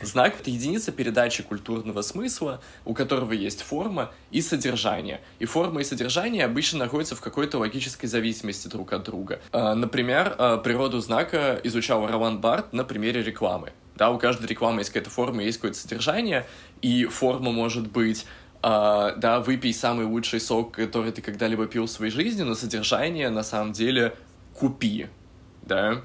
знак— 0.00 0.34
это 0.40 0.50
единица 0.50 0.92
передачи 0.92 1.42
культурного 1.42 2.02
смысла, 2.02 2.60
у 2.84 2.94
которого 2.94 3.32
есть 3.32 3.62
форма 3.62 4.12
и 4.30 4.40
содержание. 4.40 5.20
И 5.38 5.44
форма 5.44 5.80
и 5.80 5.84
содержание 5.84 6.44
обычно 6.44 6.80
находятся 6.80 7.14
в 7.16 7.20
какой-то 7.20 7.58
логической 7.58 8.08
зависимости 8.08 8.68
друг 8.68 8.92
от 8.92 9.04
друга. 9.04 9.40
А, 9.52 9.74
например, 9.74 10.34
а, 10.38 10.58
природу 10.58 11.00
знака 11.00 11.60
изучал 11.64 12.06
Ролан 12.06 12.40
Барт 12.40 12.72
на 12.72 12.84
примере 12.84 13.22
рекламы. 13.22 13.72
Да, 13.96 14.10
у 14.10 14.18
каждой 14.18 14.46
рекламы 14.46 14.80
есть 14.80 14.90
какая-то 14.90 15.10
форма, 15.10 15.42
есть 15.42 15.58
какое-то 15.58 15.78
содержание, 15.78 16.46
и 16.80 17.04
форма 17.06 17.52
может 17.52 17.90
быть 17.90 18.26
Uh, 18.64 19.16
да, 19.16 19.40
выпей 19.40 19.74
самый 19.74 20.06
лучший 20.06 20.38
сок, 20.38 20.70
который 20.70 21.10
ты 21.10 21.20
когда-либо 21.20 21.66
пил 21.66 21.86
в 21.86 21.90
своей 21.90 22.12
жизни, 22.12 22.42
но 22.42 22.54
содержание 22.54 23.28
на 23.28 23.42
самом 23.42 23.72
деле 23.72 24.14
купи, 24.54 25.08
да, 25.62 26.02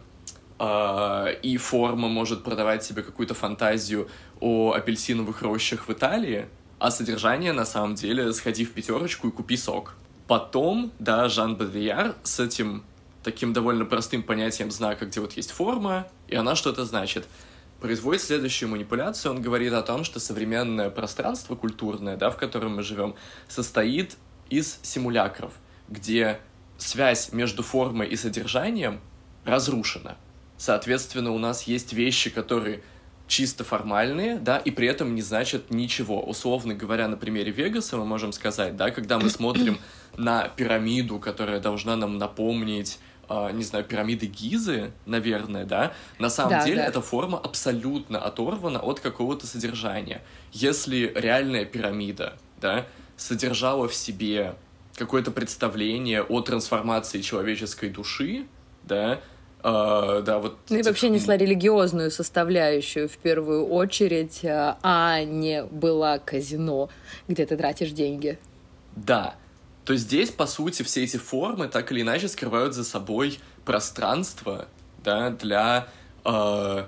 и 0.60 1.58
форма 1.58 2.08
может 2.08 2.44
продавать 2.44 2.84
себе 2.84 3.04
какую-то 3.04 3.34
фантазию 3.34 4.10
о 4.40 4.74
апельсиновых 4.74 5.42
рощах 5.42 5.88
в 5.88 5.94
Италии, 5.94 6.48
а 6.80 6.92
содержание 6.92 7.54
на 7.54 7.66
самом 7.66 7.96
деле 7.96 8.34
сходи 8.34 8.66
в 8.66 8.72
пятерочку 8.72 9.28
и 9.28 9.32
купи 9.32 9.58
сок. 9.58 9.96
Потом, 10.28 10.92
да, 11.00 11.30
Жан 11.30 11.56
Бодрияр 11.56 12.16
с 12.24 12.40
этим 12.40 12.84
таким 13.24 13.54
довольно 13.54 13.86
простым 13.86 14.24
понятием 14.24 14.72
знака, 14.72 15.06
где 15.06 15.20
вот 15.20 15.34
есть 15.34 15.52
форма, 15.52 16.08
и 16.28 16.36
она 16.36 16.56
что-то 16.56 16.86
значит, 16.86 17.28
производит 17.80 18.22
следующую 18.22 18.70
манипуляцию. 18.70 19.34
Он 19.34 19.42
говорит 19.42 19.74
о 19.74 19.82
том, 19.82 20.04
что 20.04 20.20
современное 20.20 20.90
пространство 20.90 21.56
культурное, 21.56 22.18
да, 22.18 22.30
в 22.30 22.38
котором 22.38 22.76
мы 22.76 22.84
живем, 22.84 23.16
состоит 23.48 24.18
из 24.50 24.80
симулякров, 24.82 25.54
где 25.90 26.40
связь 26.78 27.32
между 27.32 27.64
формой 27.64 28.08
и 28.08 28.16
содержанием 28.16 29.00
разрушена. 29.46 30.18
Соответственно, 30.58 31.32
у 31.32 31.38
нас 31.38 31.64
есть 31.64 31.94
вещи, 31.94 32.30
которые 32.30 32.82
чисто 33.28 33.64
формальные, 33.64 34.38
да, 34.38 34.58
и 34.58 34.72
при 34.72 34.88
этом 34.88 35.14
не 35.14 35.22
значат 35.22 35.70
ничего. 35.70 36.22
Условно 36.22 36.74
говоря, 36.74 37.08
на 37.08 37.18
примере 37.18 37.52
Вегаса 37.52 37.98
мы 37.98 38.06
можем 38.06 38.32
сказать, 38.32 38.76
да, 38.76 38.90
когда 38.90 39.20
мы 39.20 39.30
смотрим 39.30 39.78
на 40.18 40.48
пирамиду, 40.48 41.20
которая 41.20 41.60
должна 41.60 41.96
нам 41.96 42.18
напомнить 42.18 43.00
Uh, 43.30 43.52
не 43.52 43.66
знаю, 43.66 43.84
пирамиды 43.84 44.26
Гизы, 44.26 44.94
наверное, 45.06 45.66
да, 45.66 45.92
на 46.18 46.30
самом 46.30 46.52
да, 46.52 46.64
деле 46.64 46.78
да. 46.78 46.86
эта 46.86 47.02
форма 47.02 47.38
абсолютно 47.38 48.20
оторвана 48.20 48.80
от 48.80 49.02
какого-то 49.02 49.46
содержания. 49.46 50.22
Если 50.54 51.12
реальная 51.14 51.66
пирамида, 51.66 52.38
да, 52.62 52.86
содержала 53.18 53.90
в 53.90 53.94
себе 53.94 54.56
какое-то 54.96 55.32
представление 55.32 56.24
о 56.24 56.40
трансформации 56.40 57.20
человеческой 57.20 57.90
души, 57.90 58.48
да, 58.84 59.20
а, 59.64 60.22
да, 60.22 60.40
вот. 60.40 60.58
Ну 60.70 60.78
и 60.78 60.84
вообще 60.84 61.10
несла 61.10 61.36
религиозную 61.36 62.12
составляющую 62.12 63.10
в 63.10 63.18
первую 63.18 63.68
очередь, 63.68 64.46
а, 64.46 64.78
а 64.84 65.24
не 65.24 65.64
была 65.64 66.20
казино, 66.20 66.90
где 67.28 67.46
ты 67.46 67.58
тратишь 67.58 67.92
деньги. 67.92 68.38
Да. 68.96 69.36
То 69.86 69.96
здесь, 69.96 70.32
по 70.32 70.48
сути, 70.48 70.84
все 70.84 71.04
эти 71.04 71.18
формы 71.18 71.70
так 71.70 71.92
или 71.92 72.02
иначе 72.02 72.28
скрывают 72.28 72.74
за 72.74 72.84
собой 72.84 73.40
пространство, 73.64 74.68
да, 75.04 75.30
для 75.30 75.88
э, 76.26 76.84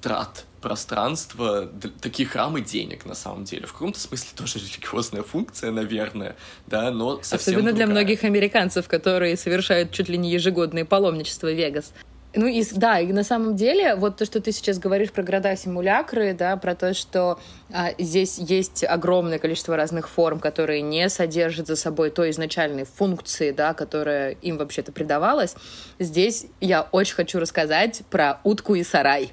трат 0.00 0.44
пространство, 0.60 1.70
такие 2.00 2.28
храмы 2.28 2.60
денег, 2.60 3.04
на 3.04 3.14
самом 3.14 3.44
деле. 3.44 3.66
В 3.66 3.72
каком-то 3.72 4.00
смысле 4.00 4.30
тоже 4.34 4.58
религиозная 4.58 5.22
функция, 5.22 5.70
наверное, 5.70 6.34
да, 6.66 6.90
но 6.90 7.22
совсем 7.22 7.36
Особенно 7.36 7.70
другая. 7.70 7.74
для 7.74 7.86
многих 7.86 8.24
американцев, 8.24 8.88
которые 8.88 9.36
совершают 9.36 9.92
чуть 9.92 10.08
ли 10.08 10.18
не 10.18 10.30
ежегодные 10.32 10.84
паломничества 10.84 11.48
в 11.48 11.54
Вегас. 11.54 11.92
Ну 12.36 12.46
и 12.46 12.62
да, 12.72 13.00
и 13.00 13.12
на 13.14 13.24
самом 13.24 13.56
деле 13.56 13.94
вот 13.94 14.18
то, 14.18 14.26
что 14.26 14.42
ты 14.42 14.52
сейчас 14.52 14.78
говоришь 14.78 15.10
про 15.10 15.22
города-симулякры, 15.22 16.34
да, 16.34 16.58
про 16.58 16.74
то, 16.74 16.92
что 16.92 17.38
а, 17.72 17.92
здесь 17.98 18.36
есть 18.36 18.84
огромное 18.84 19.38
количество 19.38 19.74
разных 19.74 20.10
форм, 20.10 20.38
которые 20.38 20.82
не 20.82 21.08
содержат 21.08 21.66
за 21.66 21.76
собой 21.76 22.10
той 22.10 22.30
изначальной 22.30 22.84
функции, 22.84 23.52
да, 23.52 23.72
которая 23.72 24.32
им 24.42 24.58
вообще-то 24.58 24.92
придавалась. 24.92 25.56
Здесь 25.98 26.46
я 26.60 26.86
очень 26.92 27.14
хочу 27.14 27.38
рассказать 27.38 28.02
про 28.10 28.38
утку 28.44 28.74
и 28.74 28.84
сарай. 28.84 29.32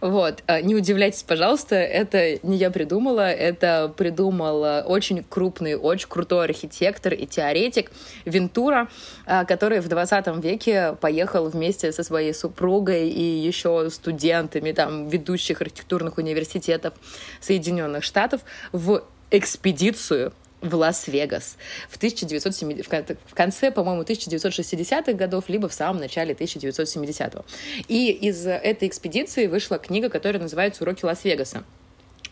Вот, 0.00 0.44
а, 0.46 0.60
не 0.60 0.76
удивляйтесь, 0.76 1.24
пожалуйста, 1.24 1.74
это 1.74 2.38
не 2.46 2.58
я 2.58 2.70
придумала, 2.70 3.28
это 3.28 3.92
придумал 3.96 4.84
очень 4.86 5.24
крупный, 5.24 5.74
очень 5.74 6.08
крутой 6.08 6.44
архитектор 6.44 7.12
и 7.12 7.26
теоретик 7.26 7.90
Вентура, 8.24 8.88
а, 9.26 9.44
который 9.44 9.80
в 9.80 9.88
20 9.88 10.38
веке 10.38 10.96
поехал 11.00 11.48
вместе 11.48 11.90
со 11.90 12.04
своей 12.04 12.35
супругой 12.36 13.08
и 13.08 13.22
еще 13.22 13.90
студентами 13.90 14.72
там 14.72 15.08
ведущих 15.08 15.60
архитектурных 15.60 16.18
университетов 16.18 16.94
Соединенных 17.40 18.04
Штатов 18.04 18.42
в 18.72 19.02
экспедицию 19.30 20.32
в 20.60 20.74
Лас-Вегас 20.74 21.56
в, 21.88 21.96
1970, 21.96 23.18
в 23.26 23.34
конце, 23.34 23.70
по-моему, 23.70 24.02
1960-х 24.02 25.12
годов, 25.12 25.48
либо 25.48 25.68
в 25.68 25.74
самом 25.74 26.00
начале 26.00 26.34
1970-го. 26.34 27.44
И 27.88 28.10
из 28.10 28.46
этой 28.46 28.88
экспедиции 28.88 29.46
вышла 29.46 29.78
книга, 29.78 30.08
которая 30.08 30.42
называется 30.42 30.82
«Уроки 30.84 31.04
Лас-Вегаса». 31.04 31.64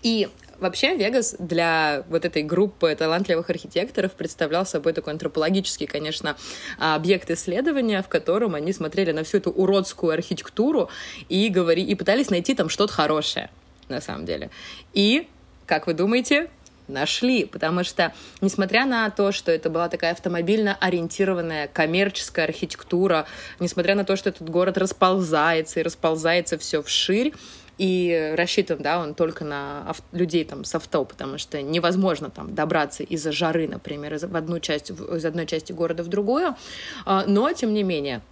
И 0.02 0.28
Вообще, 0.58 0.96
Вегас 0.96 1.34
для 1.38 2.04
вот 2.08 2.24
этой 2.24 2.42
группы 2.42 2.94
талантливых 2.94 3.50
архитекторов 3.50 4.12
представлял 4.12 4.64
собой 4.64 4.92
такой 4.92 5.12
антропологический, 5.12 5.86
конечно, 5.86 6.36
объект 6.78 7.30
исследования, 7.30 8.02
в 8.02 8.08
котором 8.08 8.54
они 8.54 8.72
смотрели 8.72 9.12
на 9.12 9.24
всю 9.24 9.38
эту 9.38 9.50
уродскую 9.50 10.12
архитектуру 10.12 10.88
и, 11.28 11.48
говори, 11.48 11.82
и 11.82 11.94
пытались 11.94 12.30
найти 12.30 12.54
там 12.54 12.68
что-то 12.68 12.92
хорошее, 12.92 13.50
на 13.88 14.00
самом 14.00 14.26
деле. 14.26 14.50
И, 14.92 15.28
как 15.66 15.86
вы 15.86 15.94
думаете, 15.94 16.48
нашли, 16.88 17.46
потому 17.46 17.84
что, 17.84 18.12
несмотря 18.40 18.84
на 18.84 19.08
то, 19.10 19.32
что 19.32 19.50
это 19.50 19.70
была 19.70 19.88
такая 19.88 20.12
автомобильно 20.12 20.76
ориентированная 20.80 21.68
коммерческая 21.68 22.46
архитектура, 22.46 23.26
несмотря 23.58 23.94
на 23.94 24.04
то, 24.04 24.16
что 24.16 24.28
этот 24.28 24.48
город 24.50 24.78
расползается 24.78 25.80
и 25.80 25.82
расползается 25.82 26.58
все 26.58 26.82
вширь, 26.82 27.32
и 27.78 28.34
рассчитан, 28.36 28.78
да, 28.80 29.00
он 29.00 29.14
только 29.14 29.44
на 29.44 29.94
людей 30.12 30.44
там 30.44 30.64
с 30.64 30.74
авто, 30.74 31.04
потому 31.04 31.38
что 31.38 31.60
невозможно 31.62 32.30
там 32.30 32.54
добраться 32.54 33.02
из-за 33.02 33.32
жары, 33.32 33.68
например, 33.68 34.14
из, 34.14 34.24
в 34.24 34.36
одну 34.36 34.60
часть, 34.60 34.90
из 34.90 35.24
одной 35.24 35.46
части 35.46 35.72
города 35.72 36.02
в 36.02 36.08
другую, 36.08 36.56
а, 37.04 37.24
но, 37.26 37.52
тем 37.52 37.74
не 37.74 37.82
менее, 37.82 38.22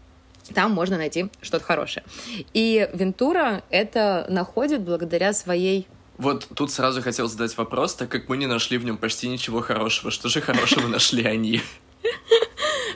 там 0.54 0.72
можно 0.72 0.96
найти 0.96 1.30
что-то 1.40 1.64
хорошее. 1.64 2.04
И 2.52 2.88
Вентура 2.92 3.62
это 3.70 4.26
находит 4.28 4.82
благодаря 4.82 5.32
своей 5.32 5.86
вот 6.18 6.46
тут 6.54 6.70
сразу 6.70 7.02
хотел 7.02 7.26
задать 7.26 7.56
вопрос, 7.56 7.94
так 7.94 8.08
как 8.08 8.28
мы 8.28 8.36
не 8.36 8.46
нашли 8.46 8.78
в 8.78 8.84
нем 8.84 8.96
почти 8.96 9.28
ничего 9.28 9.60
хорошего. 9.60 10.12
Что 10.12 10.28
же 10.28 10.40
хорошего 10.40 10.86
нашли 10.86 11.24
они? 11.24 11.62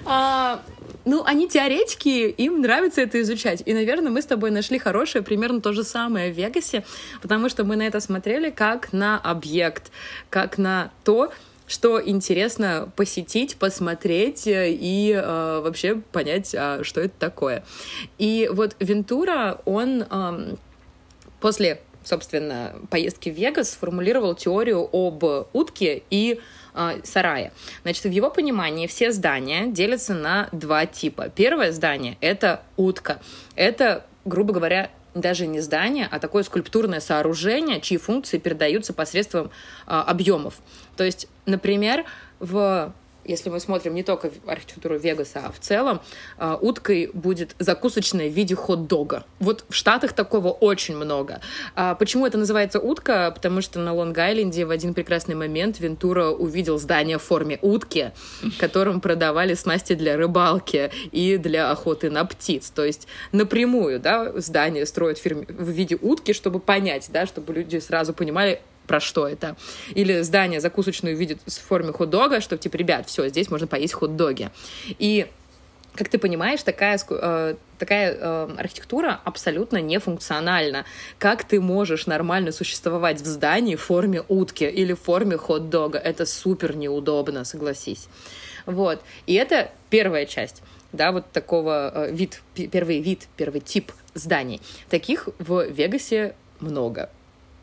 А, 0.06 0.62
ну, 1.04 1.22
они 1.24 1.48
теоретики, 1.48 2.28
им 2.30 2.60
нравится 2.60 3.00
это 3.00 3.20
изучать. 3.20 3.62
И, 3.66 3.74
наверное, 3.74 4.10
мы 4.10 4.22
с 4.22 4.26
тобой 4.26 4.50
нашли 4.50 4.78
хорошее, 4.78 5.24
примерно 5.24 5.60
то 5.60 5.72
же 5.72 5.82
самое 5.82 6.32
в 6.32 6.36
Вегасе, 6.36 6.84
потому 7.20 7.48
что 7.48 7.64
мы 7.64 7.76
на 7.76 7.86
это 7.86 8.00
смотрели 8.00 8.50
как 8.50 8.92
на 8.92 9.18
объект, 9.18 9.90
как 10.30 10.58
на 10.58 10.90
то, 11.04 11.32
что 11.66 12.00
интересно 12.00 12.88
посетить, 12.94 13.56
посмотреть 13.56 14.46
э, 14.46 14.70
и 14.70 15.12
э, 15.12 15.60
вообще 15.64 15.96
понять, 16.12 16.54
а 16.56 16.84
что 16.84 17.00
это 17.00 17.14
такое. 17.18 17.64
И 18.18 18.48
вот 18.52 18.76
Вентура, 18.78 19.60
он 19.64 20.04
э, 20.08 20.54
после, 21.40 21.80
собственно, 22.04 22.76
поездки 22.90 23.30
в 23.30 23.34
Вегас 23.34 23.70
сформулировал 23.70 24.36
теорию 24.36 24.88
об 24.92 25.24
утке 25.52 26.04
и 26.10 26.40
э, 26.76 27.00
сарае. 27.02 27.52
Значит, 27.82 28.04
в 28.04 28.10
его 28.10 28.30
понимании 28.30 28.86
все 28.86 29.10
здания 29.10 29.66
делятся 29.66 30.14
на 30.14 30.48
два 30.52 30.86
типа. 30.86 31.28
Первое 31.28 31.72
здание— 31.72 32.16
это 32.20 32.62
утка. 32.76 33.20
Это, 33.56 34.06
грубо 34.24 34.52
говоря, 34.52 34.90
даже 35.14 35.46
не 35.46 35.60
здание, 35.60 36.08
а 36.10 36.18
такое 36.18 36.42
скульптурное 36.42 37.00
сооружение, 37.00 37.80
чьи 37.80 37.96
функции 37.96 38.38
передаются 38.38 38.92
посредством 38.92 39.46
э, 39.46 39.90
объемов. 39.90 40.54
То 40.96 41.04
есть, 41.04 41.26
например, 41.46 42.04
в 42.38 42.92
если 43.26 43.50
мы 43.50 43.60
смотрим 43.60 43.94
не 43.94 44.02
только 44.02 44.30
архитектуру 44.46 44.98
Вегаса, 44.98 45.42
а 45.46 45.52
в 45.52 45.58
целом, 45.58 46.00
э, 46.38 46.56
уткой 46.60 47.10
будет 47.12 47.54
закусочная 47.58 48.28
в 48.28 48.32
виде 48.32 48.54
хот-дога. 48.54 49.24
Вот 49.38 49.64
в 49.68 49.74
Штатах 49.74 50.12
такого 50.12 50.48
очень 50.48 50.96
много. 50.96 51.40
А 51.74 51.94
почему 51.94 52.26
это 52.26 52.38
называется 52.38 52.80
утка? 52.80 53.30
Потому 53.34 53.60
что 53.60 53.78
на 53.78 53.94
Лонг-Айленде 53.94 54.64
в 54.64 54.70
один 54.70 54.94
прекрасный 54.94 55.34
момент 55.34 55.80
Вентура 55.80 56.30
увидел 56.30 56.78
здание 56.78 57.18
в 57.18 57.22
форме 57.22 57.58
утки, 57.62 58.12
которым 58.58 59.00
продавали 59.00 59.54
снасти 59.54 59.94
для 59.94 60.16
рыбалки 60.16 60.90
и 61.12 61.36
для 61.36 61.70
охоты 61.70 62.10
на 62.10 62.24
птиц. 62.24 62.70
То 62.70 62.84
есть 62.84 63.06
напрямую 63.32 64.00
да, 64.00 64.32
здание 64.40 64.86
строят 64.86 65.18
в 65.18 65.68
виде 65.70 65.98
утки, 66.00 66.32
чтобы 66.32 66.60
понять, 66.60 67.08
да, 67.12 67.26
чтобы 67.26 67.52
люди 67.54 67.78
сразу 67.78 68.12
понимали, 68.12 68.60
про 68.86 69.00
что 69.00 69.26
это. 69.26 69.56
Или 69.94 70.22
здание 70.22 70.60
закусочную 70.60 71.16
видит 71.16 71.40
в 71.46 71.50
форме 71.52 71.92
хот-дога, 71.92 72.40
что 72.40 72.56
типа, 72.56 72.76
ребят, 72.76 73.06
все, 73.08 73.28
здесь 73.28 73.50
можно 73.50 73.66
поесть 73.66 73.94
хот-доги. 73.94 74.50
И 74.98 75.26
как 75.94 76.08
ты 76.10 76.18
понимаешь, 76.18 76.62
такая, 76.62 77.00
э, 77.08 77.54
такая 77.78 78.12
э, 78.12 78.54
архитектура 78.58 79.20
абсолютно 79.24 79.80
нефункциональна. 79.80 80.84
Как 81.18 81.44
ты 81.44 81.60
можешь 81.60 82.06
нормально 82.06 82.52
существовать 82.52 83.20
в 83.22 83.26
здании 83.26 83.76
в 83.76 83.82
форме 83.82 84.22
утки 84.28 84.64
или 84.64 84.92
в 84.92 85.00
форме 85.00 85.36
хот-дога? 85.38 85.98
Это 85.98 86.26
супер 86.26 86.76
неудобно, 86.76 87.44
согласись. 87.44 88.08
Вот. 88.66 89.00
И 89.26 89.34
это 89.34 89.70
первая 89.90 90.26
часть 90.26 90.62
да, 90.92 91.12
вот 91.12 91.30
такого 91.32 91.90
э, 91.94 92.12
вид, 92.12 92.42
первый 92.54 93.00
вид, 93.00 93.28
первый 93.36 93.60
тип 93.60 93.92
зданий. 94.14 94.60
Таких 94.88 95.28
в 95.38 95.66
Вегасе 95.66 96.34
много 96.60 97.10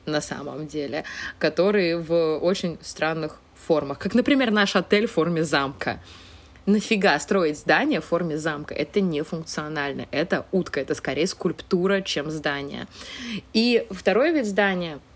на 0.05 0.21
самом 0.21 0.67
деле, 0.67 1.03
которые 1.39 1.97
в 1.97 2.37
очень 2.37 2.77
странных 2.81 3.39
формах. 3.67 3.99
Как, 3.99 4.13
например, 4.13 4.51
наш 4.51 4.75
отель 4.75 5.07
в 5.07 5.11
форме 5.11 5.43
замка. 5.43 5.99
Нафига 6.65 7.19
строить 7.19 7.59
здание 7.59 7.99
в 7.99 8.05
форме 8.05 8.37
замка? 8.37 8.73
Это 8.73 9.01
не 9.01 9.21
функционально. 9.21 10.07
Это 10.11 10.45
утка, 10.51 10.79
это 10.79 10.95
скорее 10.95 11.27
скульптура, 11.27 12.01
чем 12.01 12.31
здание. 12.31 12.87
И 13.53 13.85
второй 13.91 14.31
вид 14.31 14.45
здания— 14.45 14.99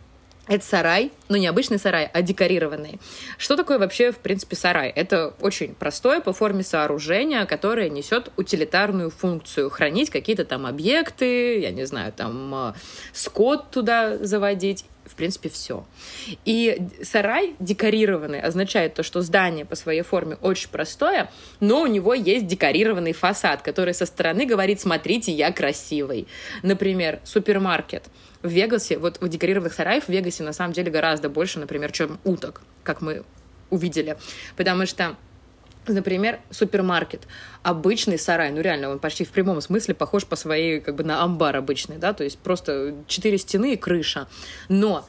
это 0.48 0.66
сарай, 0.66 1.12
но 1.30 1.38
не 1.38 1.48
обычный 1.48 1.80
сарай, 1.80 2.10
а 2.12 2.22
декорированный. 2.22 3.00
Что 3.38 3.56
такое 3.56 3.80
вообще, 3.80 4.12
в 4.12 4.18
принципе, 4.18 4.56
сарай? 4.56 4.90
Это 4.90 5.34
очень 5.42 5.76
простое 5.76 6.22
по 6.22 6.34
форме 6.34 6.64
сооружение, 6.64 7.46
которое 7.46 7.90
несет 7.90 8.32
утилитарную 8.38 9.10
функцию. 9.10 9.70
Хранить 9.70 10.10
какие-то 10.10 10.46
там 10.46 10.66
объекты, 10.66 11.60
я 11.60 11.72
не 11.72 11.86
знаю, 11.86 12.14
там 12.14 12.54
э, 12.56 12.74
скот 13.14 13.72
туда 13.72 14.18
заводить 14.18 14.86
в 15.06 15.16
принципе, 15.16 15.48
все. 15.48 15.86
И 16.44 16.86
сарай 17.02 17.56
декорированный 17.60 18.42
означает 18.42 18.94
то, 18.94 19.04
что 19.04 19.22
здание 19.22 19.64
по 19.64 19.76
своей 19.76 20.02
форме 20.02 20.38
очень 20.42 20.70
простое, 20.70 21.32
но 21.62 21.82
у 21.82 21.88
него 21.88 22.14
есть 22.14 22.46
декорированный 22.46 23.14
фасад, 23.14 23.62
который 23.62 23.94
со 23.94 24.06
стороны 24.06 24.46
говорит, 24.46 24.82
смотрите, 24.82 25.32
я 25.32 25.54
красивый. 25.54 26.28
Например, 26.62 27.22
супермаркет— 27.24 28.04
в 28.42 28.50
Вегасе, 28.50 28.98
вот 28.98 29.22
в 29.22 29.28
декорированных 29.28 29.74
сараях 29.74 30.06
в 30.06 30.10
Вегасе 30.10 30.44
на 30.44 30.54
самом 30.54 30.74
деле 30.74 30.92
гораздо 30.92 31.30
больше, 31.30 31.60
например, 31.60 31.92
чем 31.92 32.20
уток, 32.24 32.62
как 32.84 33.02
мы 33.02 33.24
увидели. 33.70 34.18
Потому 34.56 34.86
что 34.86 35.16
Например, 35.90 36.40
супермаркет. 36.50 37.28
Обычный 37.64 38.20
сарай, 38.20 38.52
ну 38.52 38.60
реально, 38.60 38.90
он 38.90 39.00
почти 39.00 39.24
в 39.24 39.30
прямом 39.30 39.62
смысле 39.62 39.94
похож 39.94 40.26
по 40.26 40.36
своей, 40.36 40.82
как 40.82 40.96
бы 40.96 41.06
на 41.06 41.24
амбар 41.24 41.56
обычный, 41.56 41.98
да, 41.98 42.12
то 42.12 42.26
есть 42.26 42.38
просто 42.40 42.94
четыре 43.08 43.38
стены 43.38 43.74
и 43.74 43.78
крыша. 43.78 44.28
Но 44.68 45.08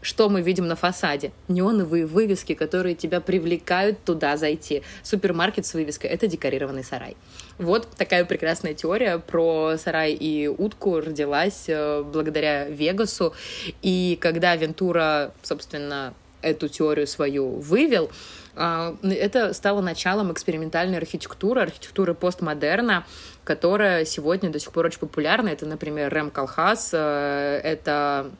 что 0.00 0.28
мы 0.28 0.42
видим 0.42 0.66
на 0.68 0.76
фасаде? 0.76 1.32
Неоновые 1.48 2.06
вывески, 2.06 2.54
которые 2.54 2.94
тебя 2.94 3.20
привлекают 3.20 4.02
туда 4.04 4.36
зайти. 4.36 4.82
Супермаркет 5.02 5.66
с 5.66 5.74
вывеской— 5.74 6.10
это 6.10 6.26
декорированный 6.26 6.84
сарай. 6.84 7.16
Вот 7.58 7.88
такая 7.96 8.24
прекрасная 8.24 8.74
теория 8.74 9.18
про 9.18 9.76
сарай 9.76 10.12
и 10.12 10.46
утку 10.46 11.00
родилась 11.00 11.64
э, 11.66 12.02
благодаря 12.02 12.66
Вегасу. 12.66 13.34
И 13.82 14.16
когда 14.20 14.54
Вентура, 14.54 15.32
собственно, 15.42 16.14
эту 16.40 16.68
теорию 16.68 17.08
свою 17.08 17.56
вывел, 17.56 18.10
э, 18.54 18.94
это 19.02 19.52
стало 19.52 19.80
началом 19.80 20.32
экспериментальной 20.32 20.98
архитектуры, 20.98 21.62
архитектуры 21.62 22.14
постмодерна, 22.14 23.04
которая 23.42 24.04
сегодня 24.04 24.50
до 24.50 24.60
сих 24.60 24.70
пор 24.70 24.86
очень 24.86 25.00
популярна. 25.00 25.48
Это, 25.48 25.66
например, 25.66 26.12
Рэм 26.12 26.30
Калхас, 26.30 26.90
э, 26.92 27.60
это 27.64 28.30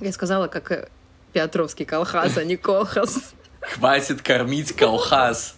я 0.00 0.12
сказала, 0.12 0.48
как 0.48 0.90
Петровский 1.32 1.84
колхаз, 1.84 2.36
а 2.36 2.44
не 2.44 2.56
колхаз. 2.56 3.34
Хватит 3.60 4.22
кормить 4.22 4.72
колхаз. 4.72 5.56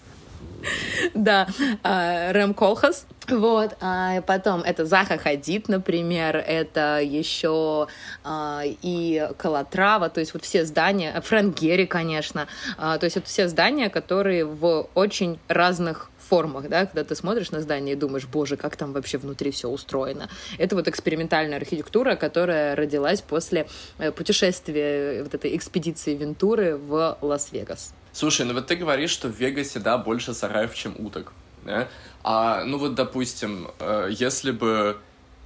Да, 1.14 1.46
а, 1.82 2.32
Рэм 2.32 2.54
Колхас. 2.54 3.06
Вот, 3.28 3.76
а 3.80 4.22
потом 4.22 4.62
это 4.62 4.86
Заха 4.86 5.18
Хадид, 5.18 5.68
например, 5.68 6.36
это 6.36 6.98
еще 7.00 7.86
а, 8.24 8.62
и 8.64 9.28
Калатрава, 9.36 10.08
то 10.08 10.20
есть 10.20 10.32
вот 10.32 10.44
все 10.44 10.64
здания, 10.64 11.20
Фрэнк 11.20 11.54
Герри, 11.58 11.86
конечно, 11.86 12.48
а, 12.78 12.96
то 12.96 13.04
есть 13.04 13.18
это 13.18 13.26
все 13.26 13.48
здания, 13.48 13.90
которые 13.90 14.46
в 14.46 14.88
очень 14.94 15.38
разных 15.48 16.10
формах, 16.28 16.68
да, 16.68 16.86
когда 16.86 17.04
ты 17.04 17.14
смотришь 17.14 17.50
на 17.50 17.60
здание 17.60 17.94
и 17.94 17.96
думаешь, 17.96 18.26
боже, 18.26 18.56
как 18.56 18.76
там 18.76 18.92
вообще 18.92 19.18
внутри 19.18 19.50
все 19.50 19.68
устроено. 19.68 20.28
Это 20.58 20.76
вот 20.76 20.88
экспериментальная 20.88 21.58
архитектура, 21.58 22.16
которая 22.16 22.76
родилась 22.76 23.20
после 23.20 23.66
э, 23.98 24.12
путешествия 24.12 25.22
вот 25.22 25.34
этой 25.34 25.56
экспедиции 25.56 26.14
Вентуры 26.14 26.76
в 26.76 27.18
Лас-Вегас. 27.22 27.94
Слушай, 28.12 28.46
ну 28.46 28.54
вот 28.54 28.66
ты 28.66 28.76
говоришь, 28.76 29.10
что 29.10 29.28
в 29.28 29.36
Вегасе, 29.36 29.78
да, 29.78 29.98
больше 29.98 30.34
сараев, 30.34 30.74
чем 30.74 30.94
уток, 30.98 31.32
да? 31.64 31.88
А, 32.22 32.64
ну 32.64 32.78
вот, 32.78 32.94
допустим, 32.94 33.68
э, 33.78 34.08
если 34.10 34.50
бы 34.50 34.98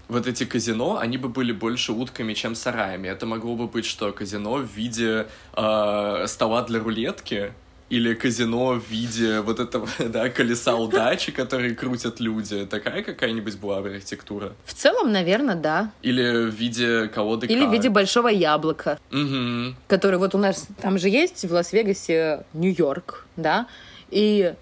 вот 0.08 0.26
эти 0.26 0.44
казино, 0.44 0.98
они 0.98 1.16
бы 1.16 1.28
были 1.28 1.52
больше 1.52 1.92
утками, 1.92 2.34
чем 2.34 2.54
сараями. 2.54 3.08
Это 3.08 3.26
могло 3.26 3.54
бы 3.56 3.66
быть 3.66 3.86
что, 3.86 4.12
казино 4.12 4.54
в 4.54 4.66
виде 4.66 5.26
э, 5.56 6.24
стола 6.26 6.62
для 6.62 6.80
рулетки, 6.80 7.52
или 7.92 8.14
казино 8.14 8.80
в 8.80 8.90
виде 8.90 9.40
вот 9.40 9.60
этого, 9.60 9.86
да, 9.98 10.30
колеса 10.30 10.76
удачи, 10.76 11.30
которые 11.30 11.74
крутят 11.74 12.20
люди. 12.20 12.64
Такая 12.64 13.02
какая-нибудь 13.02 13.58
была 13.58 13.78
архитектура? 13.78 14.54
В 14.64 14.72
целом, 14.72 15.12
наверное, 15.12 15.56
да. 15.56 15.92
Или 16.00 16.50
в 16.50 16.54
виде 16.54 17.08
колоды 17.08 17.46
Или 17.46 17.66
в 17.66 17.70
виде 17.72 17.90
большого 17.90 18.28
яблока. 18.28 18.98
Угу. 19.10 19.74
Который 19.88 20.18
вот 20.18 20.34
у 20.34 20.38
нас, 20.38 20.68
там 20.80 20.98
же 20.98 21.10
есть 21.10 21.44
в 21.44 21.52
Лас-Вегасе 21.52 22.46
Нью-Йорк, 22.54 23.26
да, 23.36 23.66
и 24.10 24.54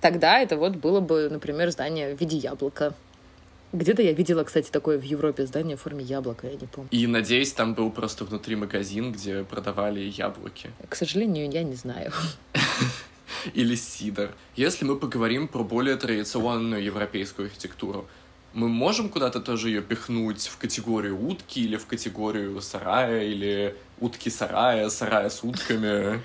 тогда 0.00 0.40
это 0.40 0.56
вот 0.56 0.74
было 0.74 0.98
бы, 0.98 1.28
например, 1.30 1.70
здание 1.70 2.16
в 2.16 2.20
виде 2.20 2.36
яблока. 2.36 2.94
Где-то 3.72 4.02
я 4.02 4.12
видела, 4.12 4.44
кстати, 4.44 4.70
такое 4.70 4.98
в 4.98 5.02
Европе 5.02 5.46
здание 5.46 5.76
в 5.76 5.80
форме 5.80 6.04
яблока, 6.04 6.46
я 6.46 6.54
не 6.54 6.66
помню. 6.66 6.88
И, 6.90 7.06
надеюсь, 7.06 7.52
там 7.52 7.74
был 7.74 7.90
просто 7.90 8.24
внутри 8.24 8.54
магазин, 8.54 9.12
где 9.12 9.44
продавали 9.44 10.00
яблоки. 10.00 10.70
К 10.88 10.94
сожалению, 10.94 11.50
я 11.50 11.62
не 11.62 11.74
знаю. 11.74 12.12
Или 13.54 13.74
сидор. 13.74 14.30
Если 14.56 14.84
мы 14.84 14.96
поговорим 14.96 15.48
про 15.48 15.64
более 15.64 15.96
традиционную 15.96 16.82
европейскую 16.82 17.46
архитектуру, 17.46 18.06
мы 18.54 18.68
можем 18.68 19.08
куда-то 19.08 19.40
тоже 19.40 19.68
ее 19.68 19.82
пихнуть 19.82 20.46
в 20.46 20.58
категорию 20.58 21.18
утки 21.26 21.60
или 21.60 21.76
в 21.76 21.86
категорию 21.86 22.60
сарая 22.60 23.24
или 23.24 23.74
утки 23.98 24.28
сарая, 24.28 24.90
сарая 24.90 25.30
с 25.30 25.42
утками? 25.42 26.20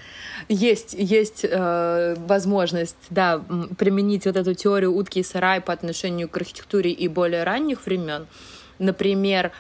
Есть, 0.50 0.94
есть 0.94 1.46
э, 1.46 2.16
возможность, 2.18 2.98
да, 3.10 3.42
применить 3.78 4.26
вот 4.26 4.36
эту 4.36 4.54
теорию 4.54 4.94
утки 4.94 5.20
и 5.20 5.24
сарая 5.24 5.62
по 5.62 5.72
отношению 5.72 6.28
к 6.28 6.36
архитектуре 6.36 6.92
и 6.92 7.08
более 7.08 7.44
ранних 7.44 7.86
времен. 7.86 8.28
Например, 8.78 9.52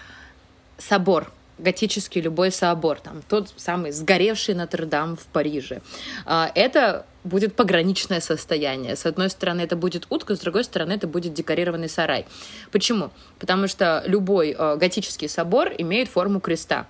собор 0.77 1.31
готический 1.57 2.21
любой 2.21 2.51
собор, 2.51 2.99
там 2.99 3.21
тот 3.27 3.53
самый 3.57 3.91
сгоревший 3.91 4.55
Нотр-Дам 4.55 5.15
в 5.15 5.25
Париже. 5.25 5.81
Э, 6.25 6.47
это 6.55 7.05
будет 7.23 7.55
пограничное 7.55 8.21
состояние. 8.21 8.95
С 8.95 9.05
одной 9.05 9.29
стороны, 9.29 9.61
это 9.61 9.75
будет 9.75 10.07
утка, 10.09 10.35
с 10.35 10.39
другой 10.39 10.63
стороны, 10.63 10.93
это 10.93 11.07
будет 11.07 11.33
декорированный 11.33 11.89
сарай. 11.89 12.25
Почему? 12.71 13.11
Потому 13.39 13.67
что 13.67 14.03
любой 14.05 14.55
э, 14.57 14.77
готический 14.77 15.29
собор 15.29 15.71
имеет 15.77 16.09
форму 16.09 16.39
креста 16.39 16.87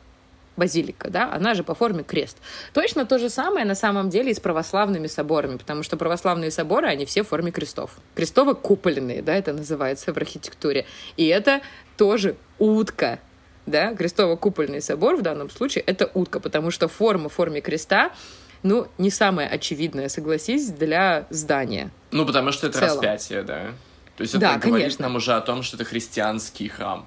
базилика, 0.57 1.09
да, 1.09 1.31
она 1.31 1.53
же 1.53 1.63
по 1.63 1.75
форме 1.75 2.03
крест. 2.03 2.37
Точно 2.73 3.05
то 3.05 3.19
же 3.19 3.29
самое 3.29 3.65
на 3.65 3.75
самом 3.75 4.09
деле 4.09 4.31
и 4.31 4.33
с 4.33 4.39
православными 4.39 5.07
соборами, 5.07 5.57
потому 5.57 5.83
что 5.83 5.97
православные 5.97 6.51
соборы, 6.51 6.87
они 6.87 7.05
все 7.05 7.23
в 7.23 7.27
форме 7.27 7.51
крестов. 7.51 7.91
Крестово-купольные, 8.15 9.21
да, 9.21 9.35
это 9.35 9.53
называется 9.53 10.13
в 10.13 10.17
архитектуре. 10.17 10.85
И 11.15 11.27
это 11.27 11.61
тоже 11.95 12.35
утка, 12.59 13.19
да, 13.67 13.93
крестово-купольный 13.93 14.81
собор 14.81 15.17
в 15.17 15.21
данном 15.21 15.49
случае 15.49 15.83
это 15.83 16.09
утка, 16.13 16.39
потому 16.39 16.71
что 16.71 16.87
форма 16.87 17.29
в 17.29 17.33
форме 17.33 17.61
креста 17.61 18.11
ну, 18.63 18.87
не 18.97 19.11
самая 19.11 19.47
очевидная, 19.47 20.09
согласись, 20.09 20.71
для 20.71 21.27
здания. 21.29 21.91
Ну, 22.11 22.25
потому 22.25 22.51
что 22.51 22.67
это 22.67 22.81
распятие, 22.81 23.43
да. 23.43 23.73
То 24.15 24.21
есть 24.23 24.33
это 24.33 24.41
да, 24.41 24.57
говорит 24.57 24.85
конечно. 24.85 25.03
нам 25.03 25.15
уже 25.15 25.33
о 25.33 25.41
том, 25.41 25.61
что 25.61 25.77
это 25.77 25.85
христианский 25.85 26.67
храм. 26.67 27.05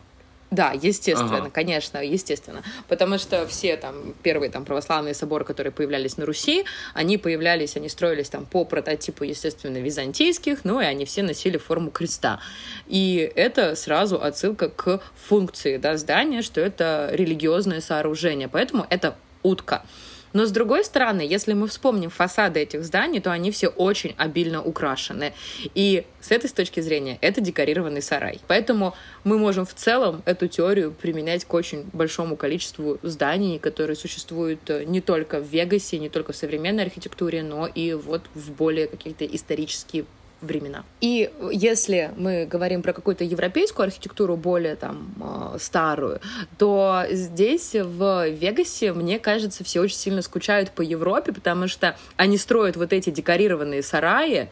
Да, 0.51 0.73
естественно, 0.73 1.37
ага. 1.39 1.51
конечно, 1.51 1.99
естественно. 1.99 2.63
Потому 2.89 3.19
что 3.19 3.47
все 3.47 3.77
там 3.77 4.15
первые 4.23 4.51
там 4.51 4.65
православные 4.65 5.15
соборы, 5.15 5.45
которые 5.45 5.73
появлялись 5.73 6.17
на 6.17 6.27
Руси, 6.27 6.65
они 6.93 7.19
появлялись, 7.19 7.77
они 7.77 7.89
строились 7.89 8.29
там 8.29 8.47
по 8.47 8.65
прототипу, 8.65 9.23
естественно, 9.23 9.79
византийских, 9.79 10.65
ну 10.65 10.81
и 10.81 10.85
они 10.85 11.05
все 11.05 11.23
носили 11.23 11.57
форму 11.57 11.91
креста. 11.93 12.41
И 12.89 13.31
это 13.37 13.77
сразу 13.77 14.21
отсылка 14.21 14.71
к 14.71 15.01
функции 15.29 15.77
да, 15.77 15.97
здания, 15.97 16.43
что 16.43 16.61
это 16.61 17.11
религиозное 17.13 17.81
сооружение. 17.81 18.49
Поэтому 18.49 18.87
это 18.91 19.17
утка. 19.45 19.85
Но 20.33 20.47
с 20.47 20.51
другой 20.51 20.85
стороны, 20.85 21.23
если 21.23 21.53
мы 21.55 21.67
вспомним 21.67 22.11
фасады 22.11 22.61
этих 22.61 22.85
зданий, 22.85 23.21
то 23.21 23.33
они 23.33 23.51
все 23.51 23.69
очень 23.69 24.15
обильно 24.17 24.63
украшены. 24.63 25.33
И 25.75 26.05
с 26.21 26.31
этой 26.31 26.49
точки 26.51 26.81
зрения 26.81 27.19
это 27.21 27.41
декорированный 27.41 28.03
сарай. 28.03 28.41
Поэтому 28.47 28.95
мы 29.25 29.39
можем 29.39 29.67
в 29.67 29.75
целом 29.75 30.23
эту 30.25 30.49
теорию 30.49 30.93
применять 30.93 31.45
к 31.45 31.55
очень 31.55 31.85
большому 31.93 32.37
количеству 32.37 32.99
зданий, 33.03 33.59
которые 33.59 33.97
существуют 33.97 34.69
э, 34.71 34.85
не 34.85 35.01
только 35.01 35.41
в 35.41 35.47
Вегасе, 35.47 35.99
не 35.99 36.09
только 36.09 36.33
в 36.33 36.37
современной 36.37 36.85
архитектуре, 36.85 37.43
но 37.43 37.67
и 37.67 37.95
вот 37.95 38.23
в 38.35 38.53
более 38.53 38.87
какие-то 38.87 39.25
исторические 39.25 40.05
времена. 40.41 40.85
И 41.01 41.31
если 41.53 42.13
мы 42.17 42.47
говорим 42.47 42.83
про 42.83 42.93
какую-то 42.93 43.25
европейскую 43.25 43.85
архитектуру, 43.85 44.37
более 44.37 44.77
там 44.77 45.15
э, 45.21 45.59
старую, 45.59 46.21
то 46.59 47.05
здесь, 47.11 47.75
в 47.75 48.29
Вегасе, 48.29 48.93
мне 48.93 49.19
кажется, 49.19 49.65
все 49.65 49.81
очень 49.81 49.97
сильно 49.97 50.23
скучают 50.23 50.71
по 50.71 50.83
Европе, 50.83 51.33
потому 51.33 51.69
что 51.69 51.97
они 52.17 52.39
строят 52.39 52.77
вот 52.77 52.93
эти 52.93 53.11
декорированные 53.11 53.83
сараи, 53.83 54.49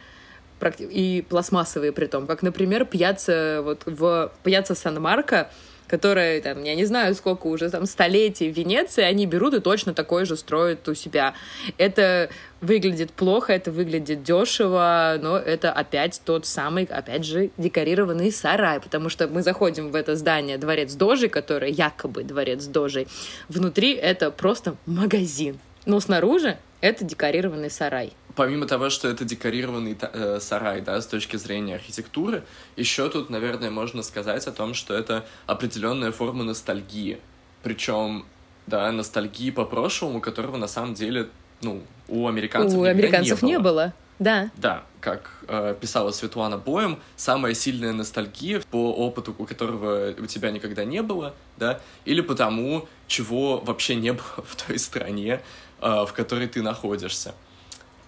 и 0.79 1.25
пластмассовые 1.29 1.93
при 1.93 2.05
том, 2.05 2.27
как, 2.27 2.41
например, 2.41 2.85
пьяца, 2.85 3.61
вот 3.63 3.83
в 3.85 4.31
пьяца 4.43 4.75
Сан-Марко, 4.75 5.49
которые, 5.89 6.39
там, 6.41 6.63
я 6.63 6.75
не 6.75 6.85
знаю, 6.85 7.15
сколько 7.15 7.47
уже 7.47 7.69
там 7.69 7.85
столетий 7.85 8.51
в 8.51 8.55
Венеции, 8.55 9.03
они 9.03 9.25
берут 9.25 9.55
и 9.55 9.59
точно 9.59 9.93
такое 9.93 10.25
же 10.25 10.37
строят 10.37 10.87
у 10.87 10.93
себя. 10.93 11.33
Это 11.77 12.29
выглядит 12.61 13.11
плохо, 13.11 13.53
это 13.53 13.71
выглядит 13.71 14.23
дешево, 14.23 15.17
но 15.19 15.37
это 15.37 15.71
опять 15.71 16.21
тот 16.23 16.45
самый, 16.45 16.85
опять 16.85 17.25
же, 17.25 17.49
декорированный 17.57 18.31
сарай, 18.31 18.79
потому 18.79 19.09
что 19.09 19.27
мы 19.27 19.41
заходим 19.41 19.91
в 19.91 19.95
это 19.95 20.15
здание 20.15 20.57
Дворец 20.57 20.93
Дожи, 20.93 21.27
который 21.27 21.71
якобы 21.71 22.23
Дворец 22.23 22.65
Дожи. 22.65 23.07
Внутри 23.47 23.93
это 23.93 24.29
просто 24.29 24.75
магазин, 24.85 25.59
но 25.85 25.99
снаружи 25.99 26.57
это 26.81 27.03
декорированный 27.03 27.71
сарай 27.71 28.13
помимо 28.35 28.65
того, 28.65 28.89
что 28.89 29.07
это 29.07 29.25
декорированный 29.25 29.97
э, 29.99 30.39
сарай, 30.39 30.81
да, 30.81 31.01
с 31.01 31.07
точки 31.07 31.37
зрения 31.37 31.75
архитектуры, 31.75 32.43
еще 32.75 33.09
тут, 33.09 33.29
наверное, 33.29 33.71
можно 33.71 34.03
сказать 34.03 34.47
о 34.47 34.51
том, 34.51 34.73
что 34.73 34.93
это 34.93 35.25
определенная 35.45 36.11
форма 36.11 36.43
ностальгии. 36.43 37.19
Причем, 37.63 38.25
да, 38.67 38.91
ностальгии 38.91 39.51
по 39.51 39.65
прошлому, 39.65 40.21
которого 40.21 40.57
на 40.57 40.67
самом 40.67 40.93
деле, 40.93 41.29
ну, 41.61 41.83
у 42.07 42.27
американцев, 42.27 42.79
у 42.79 42.83
американцев 42.83 43.41
не 43.41 43.59
было. 43.59 43.59
Не 43.59 43.63
было. 43.63 43.93
Да. 44.19 44.51
Да, 44.57 44.83
как 44.99 45.31
э, 45.47 45.75
писала 45.79 46.11
Светлана 46.11 46.57
Боем, 46.57 46.99
самая 47.15 47.53
сильная 47.53 47.93
ностальгия 47.93 48.61
по 48.69 48.93
опыту, 48.93 49.33
у 49.37 49.45
которого 49.45 50.13
у 50.17 50.25
тебя 50.25 50.51
никогда 50.51 50.83
не 50.83 51.01
было, 51.01 51.33
да, 51.57 51.79
или 52.03 52.19
по 52.19 52.35
тому, 52.35 52.87
чего 53.07 53.59
вообще 53.59 53.95
не 53.95 54.11
было 54.11 54.23
в 54.45 54.67
той 54.67 54.77
стране, 54.77 55.41
э, 55.81 56.05
в 56.05 56.11
которой 56.13 56.47
ты 56.47 56.61
находишься. 56.61 57.33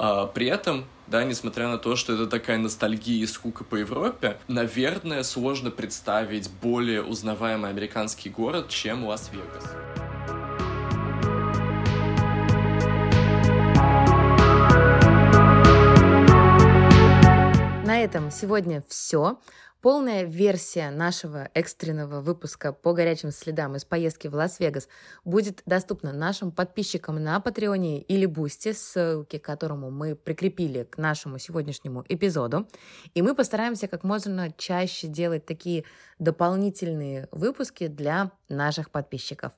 А, 0.04 0.26
при 0.26 0.48
этом, 0.48 0.86
да, 1.06 1.24
несмотря 1.24 1.68
на 1.68 1.78
то, 1.78 1.96
что 1.96 2.14
это 2.14 2.26
такая 2.26 2.58
ностальгия 2.58 3.22
и 3.22 3.28
скука 3.28 3.64
по 3.64 3.76
Европе, 3.76 4.40
наверное, 4.48 5.22
сложно 5.22 5.70
представить 5.70 6.50
более 6.50 7.04
узнаваемый 7.04 7.70
американский 7.70 8.32
город, 8.32 8.70
чем 8.70 9.06
Лас-Вегас. 9.06 10.11
Этом 18.12 18.30
сегодня 18.30 18.84
все. 18.90 19.40
Полная 19.80 20.24
версия 20.24 20.92
нашего 20.92 21.50
экстренного 21.54 22.20
выпуска 22.20 22.74
по 22.74 22.92
горячим 22.92 23.32
следам 23.32 23.78
из 23.78 23.86
поездки 23.86 24.28
в 24.28 24.36
Лас-Вегас 24.36 24.90
будет 25.24 25.62
доступна 25.66 26.12
нашим 26.12 26.52
подписчикам 26.52 27.24
на 27.24 27.40
Patreon 27.40 27.94
е 27.94 28.02
или 28.02 28.26
Boosty, 28.26 28.74
ссылки 28.74 29.38
к 29.38 29.46
которому 29.46 29.92
мы 29.92 30.18
прикрепили 30.18 30.84
к 30.84 30.98
нашему 30.98 31.40
сегодняшнему 31.40 32.04
эпизоду. 32.10 32.68
И 33.14 33.22
мы 33.22 33.34
постараемся 33.34 33.88
как 33.88 34.04
можно 34.04 34.52
чаще 34.58 35.08
делать 35.08 35.46
такие 35.46 35.86
дополнительные 36.20 37.30
выпуски 37.32 37.88
для 37.88 38.32
наших 38.50 38.92
подписчиков. 38.92 39.54